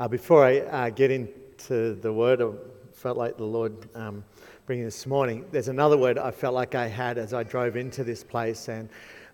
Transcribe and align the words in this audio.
Uh, 0.00 0.06
before 0.06 0.44
I 0.44 0.58
uh, 0.60 0.90
get 0.90 1.10
into 1.10 1.94
the 1.94 2.12
word, 2.12 2.40
I 2.40 2.52
felt 2.92 3.18
like 3.18 3.36
the 3.36 3.42
Lord 3.42 3.72
um, 3.96 4.22
bringing 4.64 4.84
this 4.84 5.08
morning. 5.08 5.44
There's 5.50 5.66
another 5.66 5.98
word 5.98 6.18
I 6.18 6.30
felt 6.30 6.54
like 6.54 6.76
I 6.76 6.86
had 6.86 7.18
as 7.18 7.34
I 7.34 7.42
drove 7.42 7.76
into 7.76 8.04
this 8.04 8.22
place, 8.22 8.68
and 8.68 8.88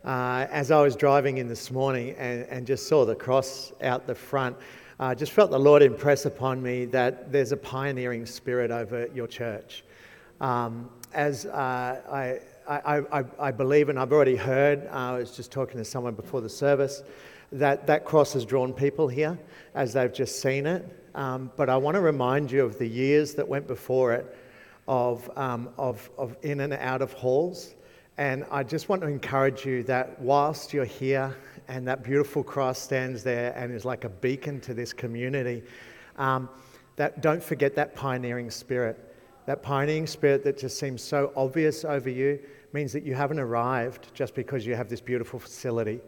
uh, 0.06 0.46
as 0.50 0.71
I 0.71 0.80
was 0.80 0.96
driving 0.96 1.37
in 1.37 1.48
this 1.48 1.71
morning 1.71 2.14
and, 2.16 2.46
and 2.48 2.66
just 2.66 2.88
saw 2.88 3.04
the 3.04 3.14
cross 3.14 3.74
out 3.82 4.06
the 4.06 4.14
front, 4.14 4.56
I 4.99 5.15
just 5.15 5.33
felt 5.33 5.51
the 5.51 5.61
Lord 5.61 5.83
impress 5.83 6.24
upon 6.24 6.63
me 6.63 6.87
that 6.87 7.31
there's 7.31 7.53
a 7.53 7.58
pioneering 7.58 8.24
spirit 8.24 8.71
over 8.71 9.06
your 9.15 9.26
church. 9.26 9.85
Um, 10.40 10.88
as 11.12 11.44
uh, 11.44 12.01
I, 12.10 12.38
I, 12.67 13.21
I, 13.21 13.24
I, 13.38 13.51
believe, 13.51 13.90
and 13.90 13.99
I've 13.99 14.15
already 14.15 14.37
heard, 14.37 14.87
I 14.87 15.19
was 15.19 15.37
just 15.37 15.53
talking 15.53 15.76
to 15.76 15.85
someone 15.85 16.15
before 16.15 16.41
the 16.41 16.48
service 16.48 17.02
that 17.52 17.87
that 17.87 18.05
cross 18.05 18.33
has 18.33 18.45
drawn 18.45 18.73
people 18.73 19.09
here 19.09 19.38
as 19.74 19.93
they've 19.93 20.12
just 20.12 20.41
seen 20.41 20.66
it. 20.66 20.84
Um, 21.15 21.51
but 21.57 21.69
I 21.69 21.77
want 21.77 21.95
to 21.95 22.01
remind 22.01 22.51
you 22.51 22.65
of 22.65 22.79
the 22.79 22.87
years 22.87 23.34
that 23.34 23.47
went 23.47 23.67
before 23.67 24.12
it, 24.15 24.37
of, 24.89 25.30
um, 25.37 25.70
of, 25.79 26.11
of 26.19 26.37
in 26.43 26.61
and 26.61 26.73
out 26.75 27.03
of 27.03 27.12
halls. 27.12 27.75
And 28.19 28.45
I 28.51 28.62
just 28.62 28.89
want 28.89 29.03
to 29.03 29.09
encourage 29.09 29.65
you 29.65 29.83
that 29.84 30.20
whilst 30.20 30.73
you're 30.73 30.84
here 30.84 31.37
and 31.69 31.87
that 31.89 32.03
beautiful 32.03 32.45
cross 32.45 32.79
stands 32.79 33.23
there 33.23 33.53
and 33.56 33.73
is 33.73 33.84
like 33.84 34.05
a 34.05 34.09
beacon 34.09 34.61
to 34.62 34.75
this 34.75 34.92
community, 34.92 35.62
um, 36.17 36.48
that 36.97 37.20
don't 37.20 37.42
forget 37.42 37.75
that 37.75 37.95
pioneering 37.95 38.51
spirit. 38.51 39.15
That 39.47 39.62
pioneering 39.62 40.06
spirit 40.06 40.45
that 40.45 40.59
just 40.59 40.79
seems 40.79 41.03
so 41.03 41.33
obvious 41.37 41.84
over 41.84 42.09
you 42.09 42.41
means 42.73 42.92
that 42.92 43.05
you 43.05 43.15
haven't 43.15 43.41
arrived 43.41 44.12
just 44.15 44.34
because 44.34 44.67
you 44.67 44.75
have 44.75 44.89
this 44.89 45.01
beautiful 45.01 45.39
facility 45.39 46.01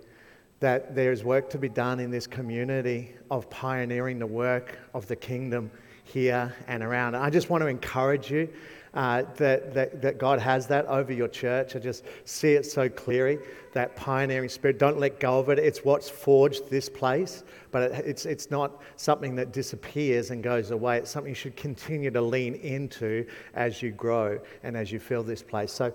that 0.61 0.95
there's 0.95 1.23
work 1.23 1.51
to 1.51 1.59
be 1.59 1.69
done 1.69 2.01
in 2.01 2.11
this 2.11 2.27
community 2.27 3.15
of 3.31 3.49
pioneering 3.51 4.19
the 4.19 4.27
work 4.27 4.79
of 4.95 5.07
the 5.07 5.17
kingdom 5.17 5.71
here 6.05 6.55
and 6.67 6.83
around. 6.83 7.15
I 7.15 7.31
just 7.31 7.51
want 7.51 7.63
to 7.63 7.67
encourage 7.67 8.31
you 8.31 8.49
uh, 8.95 9.25
that, 9.37 9.75
that, 9.75 10.01
that 10.01 10.19
God 10.19 10.39
has 10.41 10.67
that 10.69 10.87
over 10.87 11.13
your 11.13 11.29
church. 11.29 11.77
I 11.77 11.79
just 11.79 12.05
see 12.25 12.53
it 12.53 12.65
so 12.65 12.89
clearly, 12.89 13.39
that 13.75 13.95
pioneering 13.95 14.49
spirit. 14.49 14.79
Don't 14.79 14.99
let 14.99 15.21
go 15.21 15.39
of 15.39 15.51
it. 15.51 15.59
It's 15.59 15.85
what's 15.85 16.09
forged 16.09 16.71
this 16.71 16.89
place, 16.89 17.45
but 17.71 17.93
it, 17.93 18.07
it's, 18.07 18.25
it's 18.25 18.51
not 18.51 18.81
something 18.97 19.35
that 19.37 19.53
disappears 19.53 20.31
and 20.31 20.43
goes 20.43 20.71
away. 20.71 20.97
It's 20.99 21.11
something 21.11 21.31
you 21.31 21.35
should 21.35 21.57
continue 21.57 22.11
to 22.11 22.23
lean 22.23 22.55
into 22.55 23.27
as 23.55 23.83
you 23.83 23.91
grow 23.91 24.41
and 24.63 24.77
as 24.77 24.91
you 24.91 24.99
fill 24.99 25.23
this 25.23 25.43
place. 25.43 25.73
So 25.73 25.93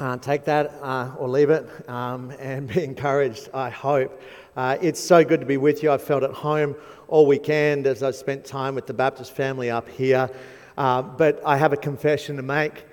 uh, 0.00 0.16
take 0.16 0.44
that 0.44 0.74
uh, 0.82 1.12
or 1.18 1.28
leave 1.28 1.50
it 1.50 1.68
um, 1.88 2.30
and 2.38 2.68
be 2.74 2.84
encouraged, 2.84 3.48
I 3.52 3.70
hope. 3.70 4.20
Uh, 4.56 4.76
it's 4.80 5.00
so 5.00 5.24
good 5.24 5.40
to 5.40 5.46
be 5.46 5.56
with 5.56 5.82
you. 5.82 5.90
I 5.90 5.98
felt 5.98 6.22
at 6.22 6.32
home 6.32 6.76
all 7.08 7.26
weekend 7.26 7.86
as 7.86 8.02
I 8.02 8.10
spent 8.10 8.44
time 8.44 8.74
with 8.74 8.86
the 8.86 8.94
Baptist 8.94 9.32
family 9.32 9.70
up 9.70 9.88
here. 9.88 10.30
Uh, 10.76 11.02
but 11.02 11.40
I 11.44 11.56
have 11.56 11.72
a 11.72 11.76
confession 11.76 12.36
to 12.36 12.42
make. 12.42 12.84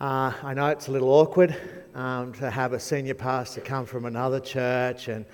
Uh, 0.00 0.32
I 0.42 0.52
know 0.52 0.66
it's 0.68 0.88
a 0.88 0.92
little 0.92 1.08
awkward 1.08 1.56
um, 1.94 2.32
to 2.34 2.50
have 2.50 2.74
a 2.74 2.80
senior 2.80 3.14
pastor 3.14 3.62
come 3.62 3.86
from 3.86 4.04
another 4.04 4.40
church 4.40 5.08
and 5.08 5.24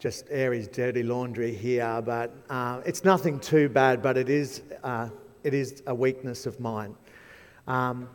just 0.00 0.26
air 0.30 0.52
his 0.52 0.66
dirty 0.66 1.04
laundry 1.04 1.54
here, 1.54 2.02
but 2.04 2.34
uh, 2.50 2.80
it's 2.84 3.04
nothing 3.04 3.38
too 3.38 3.68
bad, 3.68 4.02
but 4.02 4.16
it 4.16 4.28
is, 4.28 4.62
it 5.44 5.54
is 5.54 5.84
a 5.86 5.94
weakness 5.94 6.44
of 6.44 6.58
mine. 6.58 6.96
Um, 7.68 8.08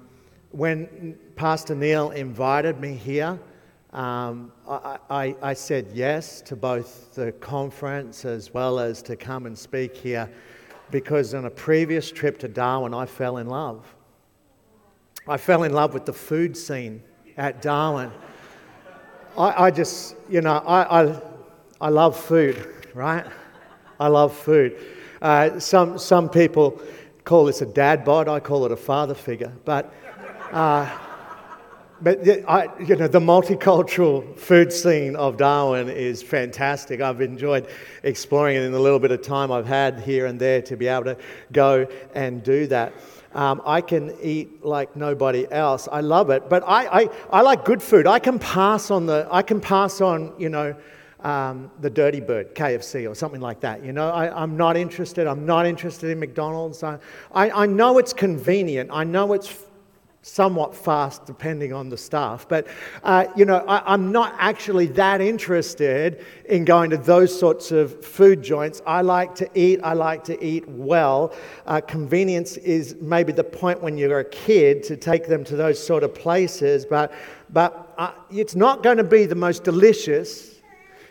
when 0.51 1.17
Pastor 1.35 1.75
Neil 1.75 2.11
invited 2.11 2.79
me 2.79 2.93
here, 2.93 3.39
um, 3.93 4.51
I, 4.67 4.97
I, 5.09 5.35
I, 5.41 5.53
said 5.53 5.87
yes 5.93 6.41
to 6.41 6.55
both 6.55 7.15
the 7.15 7.31
conference 7.31 8.25
as 8.25 8.53
well 8.53 8.79
as 8.79 9.01
to 9.03 9.15
come 9.15 9.45
and 9.45 9.57
speak 9.57 9.95
here 9.95 10.29
because 10.91 11.33
on 11.33 11.45
a 11.45 11.49
previous 11.49 12.11
trip 12.11 12.37
to 12.39 12.47
Darwin, 12.47 12.93
I 12.93 13.05
fell 13.05 13.37
in 13.37 13.47
love. 13.47 13.85
I 15.27 15.37
fell 15.37 15.63
in 15.63 15.73
love 15.73 15.93
with 15.93 16.05
the 16.05 16.13
food 16.13 16.55
scene 16.55 17.01
at 17.37 17.61
Darwin. 17.61 18.11
I, 19.37 19.65
I 19.65 19.71
just, 19.71 20.15
you 20.29 20.41
know, 20.41 20.63
I, 20.67 21.21
I, 21.79 21.89
love 21.89 22.19
food, 22.19 22.87
right? 22.93 23.25
I 23.99 24.07
love 24.07 24.35
food. 24.35 24.79
Uh, 25.21 25.59
some, 25.59 25.97
some 25.97 26.29
people 26.29 26.81
call 27.23 27.45
this 27.45 27.61
a 27.61 27.65
dad 27.65 28.03
bod, 28.05 28.27
I 28.27 28.39
call 28.39 28.65
it 28.65 28.71
a 28.71 28.77
father 28.77 29.13
figure. 29.13 29.53
But 29.65 29.93
uh, 30.51 30.89
but 32.01 32.19
I, 32.47 32.69
you 32.79 32.95
know, 32.95 33.07
the 33.07 33.19
multicultural 33.19 34.37
food 34.37 34.71
scene 34.71 35.15
of 35.15 35.37
Darwin 35.37 35.89
is 35.89 36.21
fantastic. 36.21 37.01
I've 37.01 37.21
enjoyed 37.21 37.67
exploring 38.03 38.57
it 38.57 38.61
in 38.61 38.71
the 38.71 38.79
little 38.79 38.99
bit 38.99 39.11
of 39.11 39.21
time 39.21 39.51
I've 39.51 39.65
had 39.65 39.99
here 40.01 40.27
and 40.27 40.39
there 40.39 40.61
to 40.63 40.77
be 40.77 40.87
able 40.87 41.05
to 41.05 41.17
go 41.51 41.87
and 42.13 42.43
do 42.43 42.67
that. 42.67 42.93
Um, 43.33 43.61
I 43.65 43.81
can 43.81 44.15
eat 44.21 44.63
like 44.63 44.95
nobody 44.95 45.51
else. 45.51 45.87
I 45.91 46.01
love 46.01 46.29
it, 46.29 46.49
but 46.49 46.63
I, 46.65 47.01
I, 47.01 47.09
I 47.31 47.41
like 47.41 47.65
good 47.65 47.81
food. 47.81 48.07
I 48.07 48.19
can 48.19 48.39
pass 48.39 48.91
on 48.91 49.05
the, 49.05 49.27
I 49.31 49.41
can 49.41 49.59
pass 49.59 49.99
on, 49.99 50.33
you 50.37 50.49
know, 50.49 50.75
um, 51.21 51.71
the 51.81 51.89
Dirty 51.89 52.19
Bird, 52.19 52.53
KFC, 52.53 53.09
or 53.09 53.15
something 53.15 53.41
like 53.41 53.59
that. 53.61 53.83
You 53.83 53.91
know, 53.91 54.09
I, 54.11 54.43
am 54.43 54.55
not 54.55 54.77
interested. 54.77 55.25
I'm 55.25 55.45
not 55.45 55.65
interested 55.65 56.11
in 56.11 56.19
McDonald's. 56.19 56.83
I, 56.83 56.99
I, 57.31 57.49
I 57.49 57.65
know 57.65 57.97
it's 57.97 58.13
convenient. 58.13 58.91
I 58.93 59.03
know 59.03 59.33
it's 59.33 59.47
somewhat 60.27 60.75
fast 60.75 61.25
depending 61.25 61.73
on 61.73 61.89
the 61.89 61.97
staff. 61.97 62.47
But, 62.47 62.67
uh, 63.03 63.27
you 63.35 63.45
know, 63.45 63.57
I, 63.67 63.93
am 63.93 64.11
not 64.11 64.35
actually 64.37 64.87
that 64.87 65.21
interested 65.21 66.23
in 66.45 66.65
going 66.65 66.89
to 66.89 66.97
those 66.97 67.37
sorts 67.37 67.71
of 67.71 68.03
food 68.03 68.41
joints. 68.43 68.81
I 68.85 69.01
like 69.01 69.35
to 69.35 69.49
eat, 69.55 69.79
I 69.83 69.93
like 69.93 70.23
to 70.25 70.43
eat 70.43 70.67
well. 70.67 71.33
Uh, 71.65 71.81
convenience 71.81 72.57
is 72.57 72.95
maybe 72.99 73.31
the 73.31 73.43
point 73.43 73.81
when 73.81 73.97
you're 73.97 74.19
a 74.19 74.25
kid 74.25 74.83
to 74.83 74.97
take 74.97 75.27
them 75.27 75.43
to 75.45 75.55
those 75.55 75.83
sort 75.83 76.03
of 76.03 76.13
places, 76.13 76.85
but, 76.85 77.13
but 77.51 77.93
uh, 77.97 78.11
it's 78.29 78.55
not 78.55 78.83
going 78.83 78.97
to 78.97 79.03
be 79.03 79.25
the 79.25 79.35
most 79.35 79.63
delicious, 79.63 80.61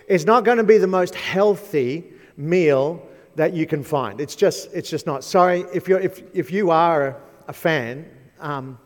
it's 0.09 0.25
not 0.25 0.45
going 0.45 0.59
to 0.59 0.65
be 0.65 0.79
the 0.79 0.87
most 0.87 1.15
healthy 1.15 2.05
meal 2.37 3.03
that 3.35 3.55
you 3.55 3.67
can 3.67 3.83
find. 3.83 4.21
It's 4.21 4.37
just, 4.37 4.73
it's 4.73 4.89
just 4.89 5.07
not. 5.07 5.25
Sorry, 5.25 5.65
if, 5.73 5.89
you're, 5.89 6.01
if, 6.01 6.23
if 6.35 6.51
you 6.51 6.71
are 6.71 7.09
a, 7.09 7.17
a 7.49 7.53
fan, 7.53 8.09
um, 8.41 8.79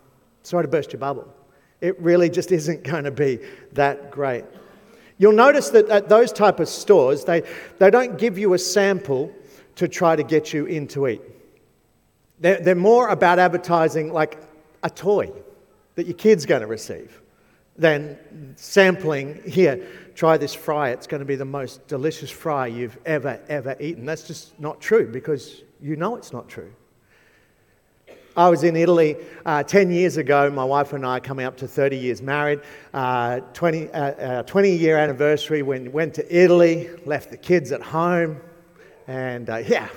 Sorry 0.50 0.64
to 0.64 0.68
burst 0.68 0.92
your 0.92 0.98
bubble. 0.98 1.32
It 1.80 2.00
really 2.00 2.28
just 2.28 2.50
isn't 2.60 2.82
going 2.82 3.04
to 3.04 3.12
be 3.12 3.38
that 3.74 4.10
great. 4.10 4.44
You'll 5.16 5.30
notice 5.30 5.68
that 5.70 5.88
at 5.88 6.08
those 6.08 6.32
type 6.32 6.58
of 6.58 6.68
stores, 6.68 7.24
they, 7.24 7.42
they 7.78 7.88
don't 7.88 8.18
give 8.18 8.36
you 8.36 8.54
a 8.54 8.58
sample 8.58 9.32
to 9.76 9.86
try 9.86 10.16
to 10.16 10.24
get 10.24 10.52
you 10.52 10.66
in 10.66 10.88
to 10.88 11.06
eat. 11.06 11.22
They're, 12.40 12.58
they're 12.58 12.74
more 12.74 13.10
about 13.10 13.38
advertising 13.38 14.12
like 14.12 14.38
a 14.82 14.90
toy 14.90 15.30
that 15.94 16.06
your 16.06 16.16
kid's 16.16 16.46
going 16.46 16.62
to 16.62 16.66
receive 16.66 17.20
than 17.76 18.18
sampling, 18.56 19.40
here, 19.46 19.86
try 20.16 20.36
this 20.36 20.52
fry. 20.52 20.90
It's 20.90 21.06
going 21.06 21.20
to 21.20 21.26
be 21.26 21.36
the 21.36 21.44
most 21.44 21.86
delicious 21.86 22.30
fry 22.30 22.66
you've 22.66 22.98
ever, 23.06 23.40
ever 23.48 23.76
eaten. 23.78 24.04
That's 24.04 24.26
just 24.26 24.58
not 24.58 24.80
true 24.80 25.06
because 25.06 25.62
you 25.80 25.94
know 25.94 26.16
it's 26.16 26.32
not 26.32 26.48
true. 26.48 26.72
I 28.40 28.48
was 28.48 28.64
in 28.64 28.74
Italy 28.74 29.16
uh, 29.44 29.62
10 29.62 29.90
years 29.90 30.16
ago. 30.16 30.48
My 30.48 30.64
wife 30.64 30.94
and 30.94 31.04
I 31.04 31.20
coming 31.20 31.44
up 31.44 31.58
to 31.58 31.68
30 31.68 31.98
years 31.98 32.22
married. 32.22 32.60
Uh, 32.94 33.40
20, 33.52 33.90
uh, 33.90 34.44
20 34.44 34.76
year 34.76 34.96
anniversary 34.96 35.60
when 35.60 35.92
went 35.92 36.14
to 36.14 36.34
Italy, 36.34 36.88
left 37.04 37.30
the 37.30 37.36
kids 37.36 37.70
at 37.70 37.82
home, 37.82 38.40
and 39.10 39.50
uh, 39.50 39.56
yeah, 39.56 39.88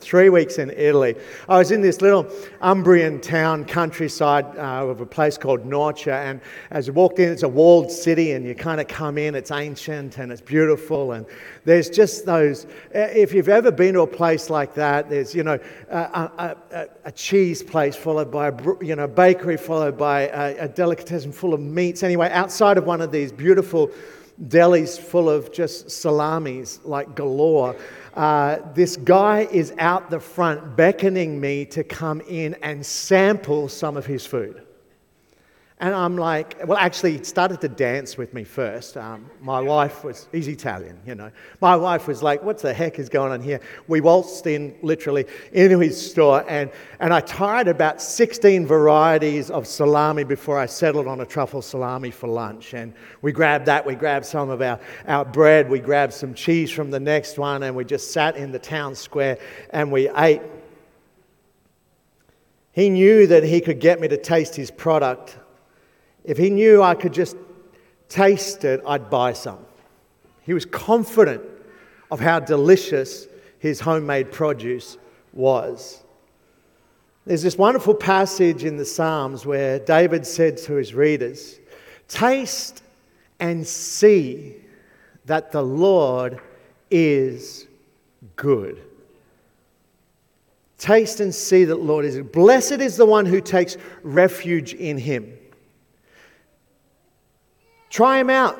three 0.00 0.30
weeks 0.30 0.56
in 0.56 0.70
Italy. 0.70 1.14
I 1.50 1.58
was 1.58 1.70
in 1.70 1.82
this 1.82 2.00
little 2.00 2.24
Umbrian 2.62 3.20
town, 3.20 3.66
countryside 3.66 4.46
uh, 4.56 4.88
of 4.88 5.02
a 5.02 5.06
place 5.06 5.36
called 5.36 5.66
Norcia. 5.66 6.14
And 6.14 6.40
as 6.70 6.86
you 6.86 6.94
walked 6.94 7.18
in, 7.18 7.30
it's 7.30 7.42
a 7.42 7.48
walled 7.48 7.92
city, 7.92 8.32
and 8.32 8.46
you 8.46 8.54
kind 8.54 8.80
of 8.80 8.88
come 8.88 9.18
in, 9.18 9.34
it's 9.34 9.50
ancient 9.50 10.16
and 10.16 10.32
it's 10.32 10.40
beautiful. 10.40 11.12
And 11.12 11.26
there's 11.66 11.90
just 11.90 12.24
those, 12.24 12.66
if 12.92 13.34
you've 13.34 13.50
ever 13.50 13.70
been 13.70 13.92
to 13.94 14.00
a 14.00 14.06
place 14.06 14.48
like 14.48 14.72
that, 14.76 15.10
there's, 15.10 15.34
you 15.34 15.42
know, 15.42 15.58
a, 15.90 15.98
a, 15.98 16.56
a, 16.70 16.86
a 17.04 17.12
cheese 17.12 17.62
place 17.62 17.94
followed 17.94 18.30
by 18.30 18.48
a 18.48 18.54
you 18.80 18.96
know, 18.96 19.06
bakery, 19.06 19.58
followed 19.58 19.98
by 19.98 20.28
a, 20.28 20.64
a 20.64 20.68
delicatessen 20.68 21.32
full 21.32 21.52
of 21.52 21.60
meats. 21.60 22.02
Anyway, 22.02 22.30
outside 22.32 22.78
of 22.78 22.86
one 22.86 23.02
of 23.02 23.12
these 23.12 23.30
beautiful 23.30 23.90
delis 24.48 24.98
full 24.98 25.30
of 25.30 25.52
just 25.52 25.90
salamis 25.90 26.80
like 26.84 27.14
galore 27.14 27.76
uh, 28.14 28.58
this 28.74 28.96
guy 28.96 29.48
is 29.50 29.72
out 29.78 30.10
the 30.10 30.20
front 30.20 30.76
beckoning 30.76 31.40
me 31.40 31.64
to 31.64 31.82
come 31.82 32.20
in 32.28 32.54
and 32.62 32.84
sample 32.84 33.68
some 33.68 33.96
of 33.96 34.04
his 34.04 34.26
food. 34.26 34.62
And 35.82 35.96
I'm 35.96 36.16
like, 36.16 36.64
well, 36.64 36.78
actually, 36.78 37.18
he 37.18 37.24
started 37.24 37.60
to 37.62 37.68
dance 37.68 38.16
with 38.16 38.32
me 38.32 38.44
first. 38.44 38.96
Um, 38.96 39.28
my 39.40 39.60
wife 39.60 40.04
was, 40.04 40.28
he's 40.30 40.46
Italian, 40.46 40.96
you 41.04 41.16
know. 41.16 41.32
My 41.60 41.74
wife 41.74 42.06
was 42.06 42.22
like, 42.22 42.40
what 42.44 42.58
the 42.58 42.72
heck 42.72 43.00
is 43.00 43.08
going 43.08 43.32
on 43.32 43.40
here? 43.40 43.60
We 43.88 44.00
waltzed 44.00 44.46
in, 44.46 44.76
literally, 44.82 45.26
into 45.52 45.80
his 45.80 46.00
store, 46.00 46.44
and, 46.48 46.70
and 47.00 47.12
I 47.12 47.18
tried 47.18 47.66
about 47.66 48.00
16 48.00 48.64
varieties 48.64 49.50
of 49.50 49.66
salami 49.66 50.22
before 50.22 50.56
I 50.56 50.66
settled 50.66 51.08
on 51.08 51.20
a 51.20 51.26
truffle 51.26 51.62
salami 51.62 52.12
for 52.12 52.28
lunch. 52.28 52.74
And 52.74 52.94
we 53.20 53.32
grabbed 53.32 53.66
that, 53.66 53.84
we 53.84 53.96
grabbed 53.96 54.24
some 54.24 54.50
of 54.50 54.62
our, 54.62 54.78
our 55.08 55.24
bread, 55.24 55.68
we 55.68 55.80
grabbed 55.80 56.12
some 56.12 56.32
cheese 56.32 56.70
from 56.70 56.92
the 56.92 57.00
next 57.00 57.38
one, 57.38 57.64
and 57.64 57.74
we 57.74 57.84
just 57.84 58.12
sat 58.12 58.36
in 58.36 58.52
the 58.52 58.60
town 58.60 58.94
square 58.94 59.36
and 59.70 59.90
we 59.90 60.08
ate. 60.10 60.42
He 62.70 62.88
knew 62.88 63.26
that 63.26 63.42
he 63.42 63.60
could 63.60 63.80
get 63.80 64.00
me 64.00 64.06
to 64.06 64.16
taste 64.16 64.54
his 64.54 64.70
product 64.70 65.38
if 66.24 66.38
he 66.38 66.50
knew 66.50 66.82
I 66.82 66.94
could 66.94 67.12
just 67.12 67.36
taste 68.08 68.64
it, 68.64 68.82
I'd 68.86 69.10
buy 69.10 69.32
some. 69.32 69.64
He 70.42 70.54
was 70.54 70.64
confident 70.64 71.42
of 72.10 72.20
how 72.20 72.40
delicious 72.40 73.26
his 73.58 73.80
homemade 73.80 74.32
produce 74.32 74.98
was. 75.32 76.02
There's 77.24 77.42
this 77.42 77.56
wonderful 77.56 77.94
passage 77.94 78.64
in 78.64 78.76
the 78.76 78.84
Psalms 78.84 79.46
where 79.46 79.78
David 79.78 80.26
said 80.26 80.56
to 80.58 80.74
his 80.74 80.94
readers, 80.94 81.60
Taste 82.08 82.82
and 83.38 83.66
see 83.66 84.56
that 85.24 85.52
the 85.52 85.62
Lord 85.62 86.40
is 86.90 87.68
good. 88.36 88.82
Taste 90.78 91.20
and 91.20 91.32
see 91.32 91.64
that 91.64 91.76
the 91.76 91.80
Lord 91.80 92.04
is 92.04 92.16
good. 92.16 92.32
Blessed 92.32 92.72
is 92.72 92.96
the 92.96 93.06
one 93.06 93.24
who 93.24 93.40
takes 93.40 93.76
refuge 94.02 94.74
in 94.74 94.98
him. 94.98 95.38
Try 97.92 98.20
him 98.20 98.30
out, 98.30 98.58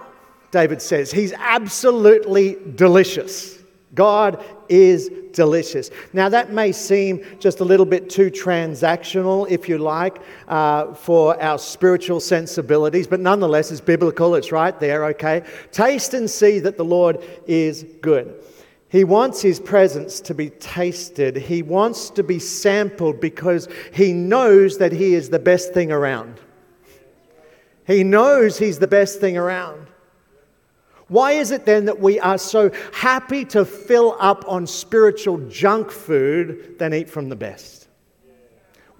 David 0.50 0.82
says. 0.82 1.11
He's 1.11 1.32
absolutely 1.32 2.58
delicious. 2.75 3.58
God 3.94 4.44
is 4.69 5.11
delicious. 5.32 5.90
Now, 6.12 6.29
that 6.29 6.52
may 6.52 6.70
seem 6.70 7.25
just 7.40 7.61
a 7.61 7.64
little 7.64 7.87
bit 7.87 8.11
too 8.11 8.31
transactional, 8.31 9.50
if 9.50 9.70
you 9.70 9.79
like, 9.79 10.19
uh, 10.49 10.93
for 10.93 11.43
our 11.43 11.58
spiritual 11.58 12.20
sensibilities, 12.20 13.06
but 13.06 13.20
nonetheless, 13.20 13.70
it's 13.70 13.81
biblical. 13.81 14.34
It's 14.34 14.52
right 14.52 14.79
there, 14.79 15.06
okay? 15.06 15.44
Taste 15.70 16.12
and 16.12 16.28
see 16.28 16.58
that 16.58 16.76
the 16.76 16.85
Lord 16.85 17.25
is 17.46 17.87
good. 18.02 18.44
He 18.90 19.02
wants 19.02 19.40
his 19.40 19.58
presence 19.58 20.20
to 20.20 20.35
be 20.35 20.50
tasted. 20.50 21.38
He 21.38 21.62
wants 21.62 22.11
to 22.11 22.23
be 22.23 22.38
sampled 22.38 23.19
because 23.19 23.67
he 23.94 24.12
knows 24.12 24.76
that 24.76 24.93
he 24.93 25.14
is 25.14 25.31
the 25.31 25.38
best 25.38 25.73
thing 25.73 25.90
around. 25.90 26.38
He 27.87 28.05
knows 28.05 28.58
He's 28.58 28.79
the 28.79 28.87
best 28.87 29.20
thing 29.20 29.37
around. 29.37 29.87
Why 31.08 31.32
is 31.32 31.50
it 31.50 31.67
then 31.67 31.84
that 31.87 32.00
we 32.00 32.19
are 32.20 32.38
so 32.38 32.70
happy 32.94 33.44
to 33.46 33.64
fill 33.64 34.17
up 34.19 34.44
on 34.49 34.67
spiritual 34.67 35.38
junk 35.49 35.90
food 35.90 36.79
than 36.79 36.94
eat 36.94 37.11
from 37.11 37.29
the 37.29 37.37
best? 37.37 37.88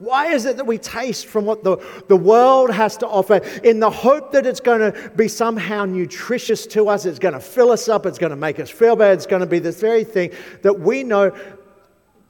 Why 0.02 0.32
is 0.32 0.46
it 0.46 0.56
that 0.56 0.67
we 0.67 0.79
taste 0.79 1.26
from 1.26 1.46
what 1.46 1.62
the, 1.62 1.76
the 2.08 2.17
world 2.17 2.70
has 2.70 2.96
to 2.99 3.06
offer 3.06 3.37
in 3.62 3.79
the 3.79 3.88
hope 3.88 4.32
that 4.32 4.44
it's 4.46 4.61
going 4.61 4.81
to 4.81 5.11
be 5.11 5.28
somehow 5.28 5.85
nutritious 5.85 6.67
to 6.67 6.88
us? 6.88 7.06
It's 7.06 7.20
going 7.20 7.35
to 7.35 7.40
fill 7.40 7.70
us 7.70 7.88
up, 7.88 8.05
it's 8.05 8.19
going 8.19 8.31
to 8.31 8.37
make 8.37 8.58
us 8.58 8.69
feel 8.69 8.96
bad, 8.96 9.14
it's 9.14 9.26
going 9.26 9.40
to 9.40 9.46
be 9.46 9.61
this 9.61 9.81
very 9.81 10.02
thing 10.02 10.32
that 10.62 10.81
we 10.81 11.05
know 11.05 11.35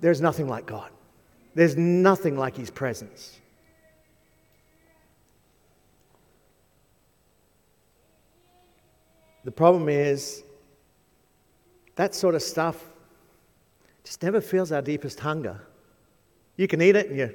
there's 0.00 0.20
nothing 0.20 0.48
like 0.48 0.66
God. 0.66 0.90
There's 1.54 1.76
nothing 1.76 2.36
like 2.36 2.56
His 2.56 2.70
presence. 2.70 3.40
The 9.44 9.50
problem 9.50 9.88
is 9.88 10.44
that 11.96 12.14
sort 12.14 12.34
of 12.34 12.42
stuff 12.42 12.82
just 14.04 14.22
never 14.22 14.40
feels 14.40 14.72
our 14.72 14.82
deepest 14.82 15.20
hunger. 15.20 15.60
You 16.56 16.68
can 16.68 16.82
eat 16.82 16.96
it 16.96 17.08
and 17.08 17.18
you, 17.18 17.34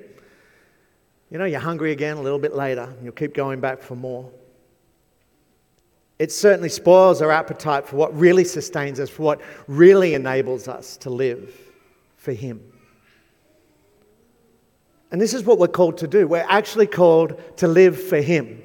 you 1.30 1.38
know, 1.38 1.46
you're 1.46 1.60
hungry 1.60 1.92
again 1.92 2.18
a 2.18 2.22
little 2.22 2.40
bit 2.40 2.56
later 2.56 2.84
and 2.84 3.04
you'll 3.04 3.14
keep 3.14 3.34
going 3.34 3.60
back 3.60 3.82
for 3.82 3.96
more. 3.96 4.30
It 6.20 6.32
certainly 6.32 6.70
spoils 6.70 7.22
our 7.22 7.32
appetite 7.32 7.88
for 7.88 7.96
what 7.96 8.18
really 8.18 8.44
sustains 8.44 9.00
us, 9.00 9.10
for 9.10 9.24
what 9.24 9.42
really 9.68 10.14
enables 10.16 10.68
us 10.68 10.98
to 10.98 11.10
live 11.10 11.54
for 12.16 12.32
Him. 12.32 12.62
And 15.12 15.22
this 15.22 15.34
is 15.34 15.44
what 15.44 15.60
we're 15.60 15.68
called 15.68 16.00
to 16.00 16.08
do. 16.08 16.28
We're 16.28 16.46
actually 16.48 16.88
called 16.88 17.40
to 17.58 17.68
live 17.68 18.02
for 18.02 18.20
Him. 18.20 18.64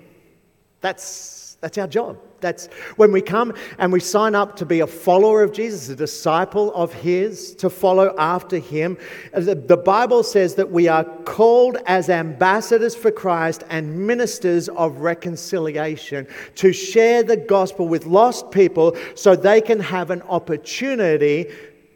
That's, 0.80 1.56
that's 1.60 1.76
our 1.78 1.86
job. 1.86 2.18
That's 2.42 2.66
when 2.96 3.12
we 3.12 3.22
come 3.22 3.54
and 3.78 3.90
we 3.92 4.00
sign 4.00 4.34
up 4.34 4.56
to 4.56 4.66
be 4.66 4.80
a 4.80 4.86
follower 4.86 5.42
of 5.42 5.52
Jesus, 5.52 5.88
a 5.88 5.96
disciple 5.96 6.74
of 6.74 6.92
His, 6.92 7.54
to 7.56 7.70
follow 7.70 8.14
after 8.18 8.58
Him. 8.58 8.98
The 9.32 9.80
Bible 9.82 10.22
says 10.22 10.56
that 10.56 10.70
we 10.70 10.88
are 10.88 11.04
called 11.24 11.78
as 11.86 12.10
ambassadors 12.10 12.94
for 12.94 13.10
Christ 13.10 13.64
and 13.70 14.06
ministers 14.06 14.68
of 14.68 14.98
reconciliation 14.98 16.26
to 16.56 16.72
share 16.72 17.22
the 17.22 17.36
gospel 17.36 17.88
with 17.88 18.04
lost 18.04 18.50
people 18.50 18.96
so 19.14 19.34
they 19.34 19.60
can 19.60 19.80
have 19.80 20.10
an 20.10 20.20
opportunity 20.22 21.50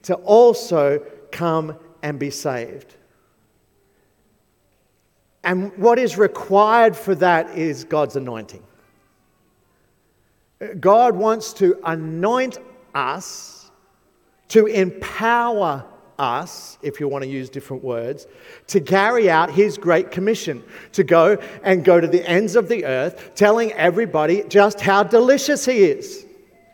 to 0.04 0.14
also 0.14 1.00
come 1.32 1.76
and 2.02 2.19
be 2.19 2.31
saved. 2.31 2.94
And 5.42 5.76
what 5.76 5.99
is 5.99 6.16
required 6.19 6.96
for 6.96 7.14
that 7.16 7.56
is 7.56 7.84
God's 7.84 8.16
anointing. 8.16 8.62
God 10.81 11.17
wants 11.17 11.53
to 11.55 11.79
anoint 11.85 12.58
us, 12.94 13.70
to 14.49 14.67
empower 14.67 15.85
us, 16.19 16.79
if 16.82 16.99
you 16.99 17.08
want 17.08 17.25
to 17.25 17.31
use 17.31 17.50
different 17.50 17.85
words, 17.85 18.26
to 18.69 18.81
carry 18.81 19.29
out 19.29 19.50
His 19.50 19.76
great 19.76 20.11
commission, 20.11 20.62
to 20.93 21.05
go 21.05 21.37
and 21.62 21.85
go 21.85 22.00
to 22.00 22.06
the 22.06 22.26
ends 22.29 22.56
of 22.56 22.69
the 22.69 22.87
earth, 22.87 23.32
telling 23.35 23.73
everybody 23.73 24.44
just 24.44 24.81
how 24.81 25.03
delicious 25.03 25.67
He 25.67 25.85
is, 25.85 26.25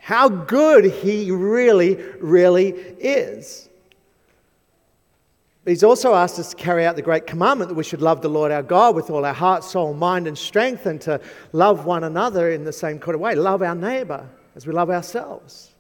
how 0.00 0.28
good 0.28 0.85
He 0.85 1.31
really, 1.31 1.96
really 2.20 2.69
is. 2.69 3.69
But 5.64 5.70
he's 5.70 5.85
also 5.85 6.14
asked 6.14 6.41
us 6.41 6.50
to 6.50 6.56
carry 6.56 6.85
out 6.85 6.97
the 6.97 7.03
great 7.03 7.26
commandment 7.26 7.69
that 7.69 7.76
we 7.76 7.85
should 7.85 8.03
love 8.03 8.20
the 8.20 8.29
Lord 8.29 8.50
our 8.50 8.64
God 8.64 8.97
with 8.97 9.11
all 9.11 9.25
our 9.25 9.32
heart, 9.32 9.62
soul, 9.62 9.94
mind, 9.94 10.26
and 10.26 10.37
strength, 10.37 10.87
and 10.87 11.00
to 11.03 11.20
love 11.53 11.87
one 11.87 12.03
another 12.03 12.50
in 12.50 12.64
the 12.64 12.73
same 12.73 12.99
kind 12.99 13.14
of 13.14 13.20
way. 13.20 13.37
Love 13.37 13.62
our 13.62 13.75
neighbor 13.75 14.29
as 14.56 14.67
we 14.67 14.73
love 14.73 14.91
ourselves. 14.91 15.75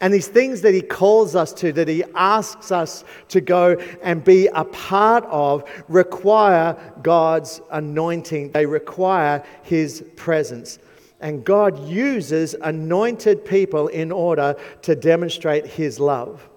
And 0.00 0.12
these 0.12 0.28
things 0.28 0.60
that 0.62 0.74
he 0.74 0.80
calls 0.80 1.36
us 1.36 1.52
to, 1.54 1.72
that 1.72 1.88
he 1.88 2.04
asks 2.14 2.72
us 2.72 3.04
to 3.28 3.40
go 3.40 3.74
and 4.02 4.22
be 4.22 4.48
a 4.48 4.64
part 4.64 5.24
of, 5.26 5.68
require 5.88 6.76
God's 7.02 7.60
anointing. 7.70 8.52
They 8.52 8.66
require 8.66 9.44
his 9.62 10.04
presence. 10.16 10.78
And 11.20 11.44
God 11.44 11.88
uses 11.88 12.54
anointed 12.62 13.44
people 13.44 13.88
in 13.88 14.12
order 14.12 14.56
to 14.82 14.94
demonstrate 14.94 15.66
his 15.66 15.98
love 15.98 16.47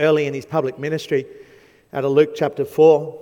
early 0.00 0.26
in 0.26 0.34
his 0.34 0.46
public 0.46 0.78
ministry 0.78 1.26
out 1.92 2.04
of 2.04 2.12
Luke 2.12 2.32
chapter 2.34 2.64
4 2.64 3.18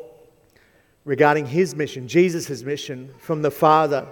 regarding 1.04 1.46
his 1.46 1.74
mission, 1.74 2.06
Jesus' 2.06 2.62
mission 2.62 3.12
from 3.18 3.42
the 3.42 3.50
Father. 3.50 4.06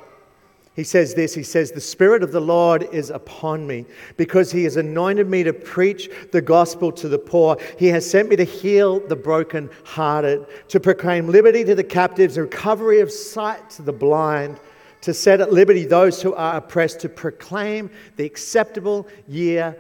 He 0.76 0.85
says 0.85 1.14
this 1.14 1.35
He 1.35 1.42
says, 1.42 1.73
The 1.73 1.80
Spirit 1.80 2.23
of 2.23 2.32
the 2.32 2.40
Lord 2.40 2.87
is 2.92 3.11
upon 3.11 3.66
me 3.66 3.87
because 4.16 4.52
He 4.52 4.64
has 4.64 4.76
anointed 4.76 5.28
me 5.28 5.42
to 5.42 5.52
preach 5.52 6.11
the 6.32 6.42
gospel 6.42 6.92
to 6.92 7.08
the 7.08 7.18
poor. 7.18 7.56
He 7.78 7.88
has 7.88 8.08
sent 8.08 8.28
me 8.28 8.37
to 8.37 8.44
heal 8.44 9.00
the 9.00 9.16
brokenhearted, 9.16 10.46
to 10.68 10.80
proclaim 10.80 11.28
liberty 11.28 11.64
to 11.64 11.75
the 11.75 11.82
captives, 11.82 12.38
recovery 12.38 13.00
of 13.00 13.11
sight 13.11 13.70
to 13.70 13.82
the 13.82 13.92
blind, 13.92 14.61
to 15.00 15.14
set 15.14 15.40
at 15.40 15.52
liberty 15.52 15.87
those 15.87 16.20
who 16.20 16.35
are 16.35 16.56
oppressed, 16.56 17.00
to 17.00 17.08
proclaim 17.08 17.90
the 18.16 18.26
acceptable 18.26 19.08
year 19.26 19.76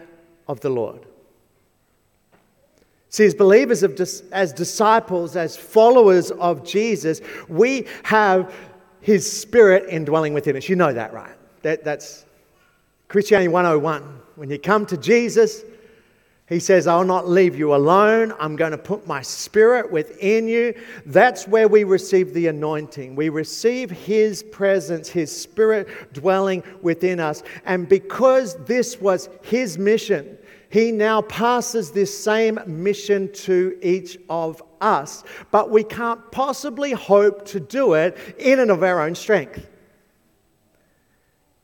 of 0.48 0.60
the 0.60 0.70
Lord. 0.70 1.06
See, 3.16 3.24
as 3.24 3.34
believers, 3.34 3.82
of, 3.82 3.98
as 4.30 4.52
disciples, 4.52 5.36
as 5.36 5.56
followers 5.56 6.30
of 6.32 6.66
Jesus, 6.66 7.22
we 7.48 7.86
have 8.02 8.54
His 9.00 9.40
Spirit 9.40 9.86
indwelling 9.88 10.34
within 10.34 10.54
us. 10.54 10.68
You 10.68 10.76
know 10.76 10.92
that, 10.92 11.14
right? 11.14 11.32
That, 11.62 11.82
that's 11.82 12.26
Christianity 13.08 13.48
101. 13.48 14.02
When 14.34 14.50
you 14.50 14.58
come 14.58 14.84
to 14.84 14.98
Jesus, 14.98 15.62
He 16.46 16.60
says, 16.60 16.86
I'll 16.86 17.06
not 17.06 17.26
leave 17.26 17.56
you 17.56 17.74
alone. 17.74 18.34
I'm 18.38 18.54
going 18.54 18.72
to 18.72 18.76
put 18.76 19.06
my 19.06 19.22
Spirit 19.22 19.90
within 19.90 20.46
you. 20.46 20.74
That's 21.06 21.48
where 21.48 21.68
we 21.68 21.84
receive 21.84 22.34
the 22.34 22.48
anointing. 22.48 23.16
We 23.16 23.30
receive 23.30 23.90
His 23.90 24.42
presence, 24.42 25.08
His 25.08 25.34
Spirit 25.34 26.12
dwelling 26.12 26.62
within 26.82 27.20
us. 27.20 27.42
And 27.64 27.88
because 27.88 28.62
this 28.66 29.00
was 29.00 29.30
His 29.40 29.78
mission, 29.78 30.36
he 30.70 30.92
now 30.92 31.22
passes 31.22 31.90
this 31.90 32.16
same 32.16 32.58
mission 32.66 33.32
to 33.32 33.78
each 33.82 34.18
of 34.28 34.62
us, 34.80 35.24
but 35.50 35.70
we 35.70 35.84
can't 35.84 36.30
possibly 36.32 36.92
hope 36.92 37.44
to 37.46 37.60
do 37.60 37.94
it 37.94 38.16
in 38.38 38.58
and 38.58 38.70
of 38.70 38.82
our 38.82 39.00
own 39.00 39.14
strength. 39.14 39.66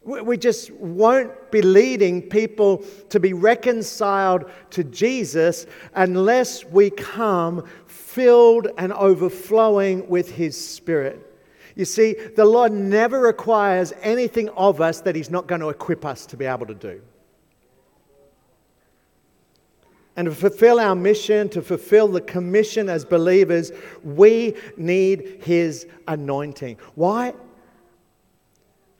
We 0.04 0.36
just 0.36 0.72
won't 0.72 1.52
be 1.52 1.62
leading 1.62 2.22
people 2.22 2.84
to 3.10 3.20
be 3.20 3.32
reconciled 3.32 4.50
to 4.70 4.82
Jesus 4.82 5.66
unless 5.94 6.64
we 6.64 6.90
come 6.90 7.68
filled 7.86 8.66
and 8.78 8.92
overflowing 8.92 10.08
with 10.08 10.32
His 10.32 10.56
Spirit. 10.56 11.28
You 11.76 11.84
see, 11.84 12.14
the 12.14 12.44
Lord 12.44 12.72
never 12.72 13.20
requires 13.20 13.92
anything 14.02 14.48
of 14.50 14.80
us 14.80 15.00
that 15.02 15.14
He's 15.14 15.30
not 15.30 15.46
going 15.46 15.60
to 15.60 15.68
equip 15.68 16.04
us 16.04 16.26
to 16.26 16.36
be 16.36 16.46
able 16.46 16.66
to 16.66 16.74
do. 16.74 17.00
And 20.16 20.26
to 20.26 20.34
fulfill 20.34 20.78
our 20.78 20.94
mission, 20.94 21.48
to 21.50 21.62
fulfill 21.62 22.08
the 22.08 22.20
commission 22.20 22.88
as 22.88 23.04
believers, 23.04 23.72
we 24.04 24.54
need 24.76 25.40
His 25.42 25.86
anointing. 26.06 26.76
Why? 26.94 27.32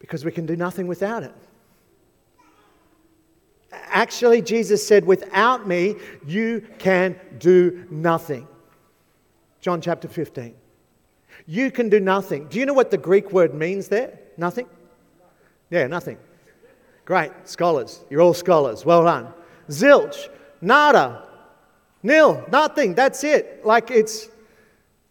because 0.03 0.25
we 0.25 0.33
can 0.33 0.47
do 0.47 0.57
nothing 0.57 0.89
without 0.89 1.23
it. 1.23 1.33
Actually, 3.71 4.43
Jesus 4.43 4.85
said, 4.85 5.07
Without 5.07 5.67
me, 5.67 5.95
you 6.27 6.67
can 6.79 7.19
do 7.39 7.87
nothing. 7.89 8.49
John 9.61 9.81
chapter 9.81 10.09
15. 10.09 10.57
You 11.47 11.71
can 11.71 11.89
do 11.89 12.01
nothing. 12.01 12.49
Do 12.49 12.59
you 12.59 12.67
know 12.67 12.75
what 12.75 12.91
the 12.91 12.99
Greek 12.99 13.33
word 13.33 13.55
means 13.55 13.87
there? 13.87 14.19
Nothing? 14.37 14.67
Yeah, 15.71 15.87
nothing. 15.87 16.19
Great, 17.05 17.31
scholars. 17.45 18.05
You're 18.11 18.23
all 18.23 18.35
scholars. 18.35 18.85
Well 18.85 19.05
done. 19.05 19.33
Zilch, 19.69 20.29
nada, 20.63 21.29
nil, 22.03 22.45
nothing. 22.51 22.95
That's 22.95 23.23
it. 23.25 23.67
Like 23.67 23.91
it's 23.91 24.29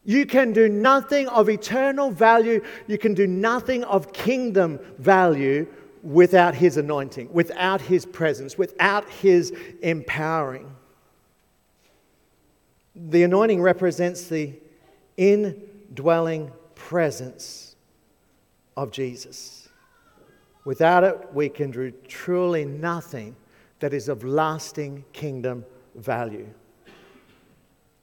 you 0.04 0.26
can 0.26 0.52
do 0.52 0.68
nothing 0.68 1.28
of 1.28 1.50
eternal 1.50 2.10
value, 2.10 2.64
you 2.88 2.98
can 2.98 3.14
do 3.14 3.28
nothing 3.28 3.84
of 3.84 4.12
kingdom 4.12 4.80
value 4.98 5.68
without 6.02 6.56
His 6.56 6.78
anointing, 6.78 7.32
without 7.32 7.82
His 7.82 8.06
presence, 8.06 8.58
without 8.58 9.08
His 9.10 9.54
empowering. 9.84 10.76
The 12.96 13.24
anointing 13.24 13.62
represents 13.62 14.28
the 14.28 14.54
indwelling 15.18 16.52
presence 16.74 17.76
of 18.76 18.92
Jesus. 18.92 19.70
Without 20.66 21.04
it, 21.04 21.34
we 21.34 21.50
can 21.50 21.72
do 21.72 21.92
truly 22.08 22.66
nothing 22.66 23.36
that 23.82 23.94
is 23.94 24.08
of 24.08 24.24
lasting 24.24 25.04
kingdom 25.12 25.66
value. 25.96 26.48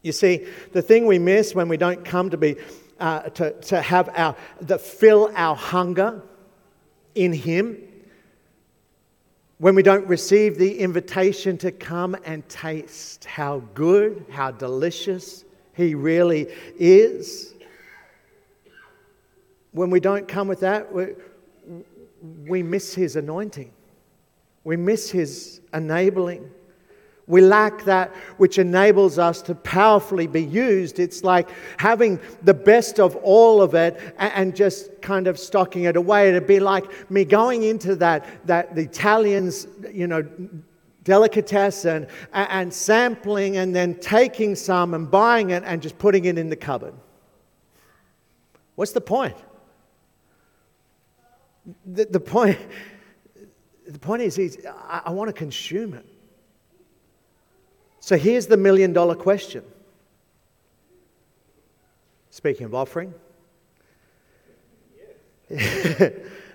You 0.02 0.12
see, 0.12 0.46
the 0.72 0.82
thing 0.82 1.06
we 1.06 1.18
miss 1.18 1.54
when 1.54 1.68
we 1.68 1.76
don't 1.76 2.04
come 2.04 2.30
to 2.30 2.36
be 2.36 2.56
uh, 3.00 3.22
to, 3.30 3.52
to 3.52 3.80
have 3.80 4.10
our 4.14 4.36
that 4.60 4.80
fill 4.80 5.30
our 5.34 5.56
hunger 5.56 6.20
in 7.14 7.32
Him, 7.32 7.78
when 9.58 9.74
we 9.74 9.82
don't 9.82 10.06
receive 10.06 10.58
the 10.58 10.78
invitation 10.78 11.56
to 11.58 11.72
come 11.72 12.16
and 12.24 12.48
taste 12.48 13.24
how 13.24 13.62
good, 13.74 14.24
how 14.30 14.50
delicious 14.50 15.44
He 15.74 15.94
really 15.94 16.48
is, 16.76 17.54
when 19.72 19.90
we 19.90 20.00
don't 20.00 20.26
come 20.26 20.48
with 20.48 20.60
that, 20.60 20.92
we, 20.92 21.14
we 22.46 22.62
miss 22.62 22.94
His 22.94 23.14
anointing. 23.14 23.72
We 24.68 24.76
miss 24.76 25.10
His 25.10 25.62
enabling. 25.72 26.50
We 27.26 27.40
lack 27.40 27.84
that 27.84 28.14
which 28.36 28.58
enables 28.58 29.18
us 29.18 29.40
to 29.42 29.54
powerfully 29.54 30.26
be 30.26 30.42
used. 30.44 30.98
It's 30.98 31.24
like 31.24 31.48
having 31.78 32.20
the 32.42 32.52
best 32.52 33.00
of 33.00 33.16
all 33.16 33.62
of 33.62 33.74
it 33.74 33.98
and 34.18 34.54
just 34.54 35.00
kind 35.00 35.26
of 35.26 35.38
stocking 35.38 35.84
it 35.84 35.96
away. 35.96 36.28
It'd 36.28 36.46
be 36.46 36.60
like 36.60 37.10
me 37.10 37.24
going 37.24 37.62
into 37.62 37.96
that, 37.96 38.26
that 38.46 38.74
the 38.74 38.82
Italians, 38.82 39.68
you 39.90 40.06
know, 40.06 40.22
delicatessen 41.02 42.06
and, 42.34 42.48
and 42.50 42.74
sampling 42.74 43.56
and 43.56 43.74
then 43.74 43.94
taking 43.94 44.54
some 44.54 44.92
and 44.92 45.10
buying 45.10 45.48
it 45.48 45.62
and 45.64 45.80
just 45.80 45.96
putting 45.96 46.26
it 46.26 46.36
in 46.36 46.50
the 46.50 46.56
cupboard. 46.56 46.92
What's 48.74 48.92
the 48.92 49.00
point? 49.00 49.36
The, 51.86 52.04
the 52.04 52.20
point, 52.20 52.58
the 53.88 53.98
point 53.98 54.22
is, 54.22 54.38
is 54.38 54.58
I, 54.66 55.02
I 55.06 55.10
want 55.10 55.28
to 55.28 55.32
consume 55.32 55.94
it. 55.94 56.04
So 58.00 58.16
here's 58.16 58.46
the 58.46 58.56
million 58.56 58.92
dollar 58.92 59.14
question. 59.14 59.64
Speaking 62.30 62.66
of 62.66 62.74
offering. 62.74 63.14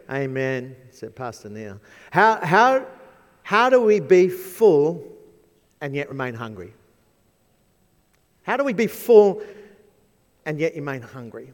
Amen, 0.10 0.76
said 0.92 1.16
Pastor 1.16 1.50
Neil. 1.50 1.80
How, 2.12 2.40
how, 2.46 2.86
how 3.42 3.70
do 3.70 3.82
we 3.82 4.00
be 4.00 4.30
full 4.30 5.04
and 5.82 5.96
yet 5.96 6.10
remain 6.10 6.36
hungry? 6.36 6.74
How 8.44 8.58
do 8.58 8.64
we 8.64 8.74
be 8.74 8.88
full 8.88 9.42
and 10.46 10.60
yet 10.60 10.76
remain 10.76 11.02
hungry? 11.02 11.52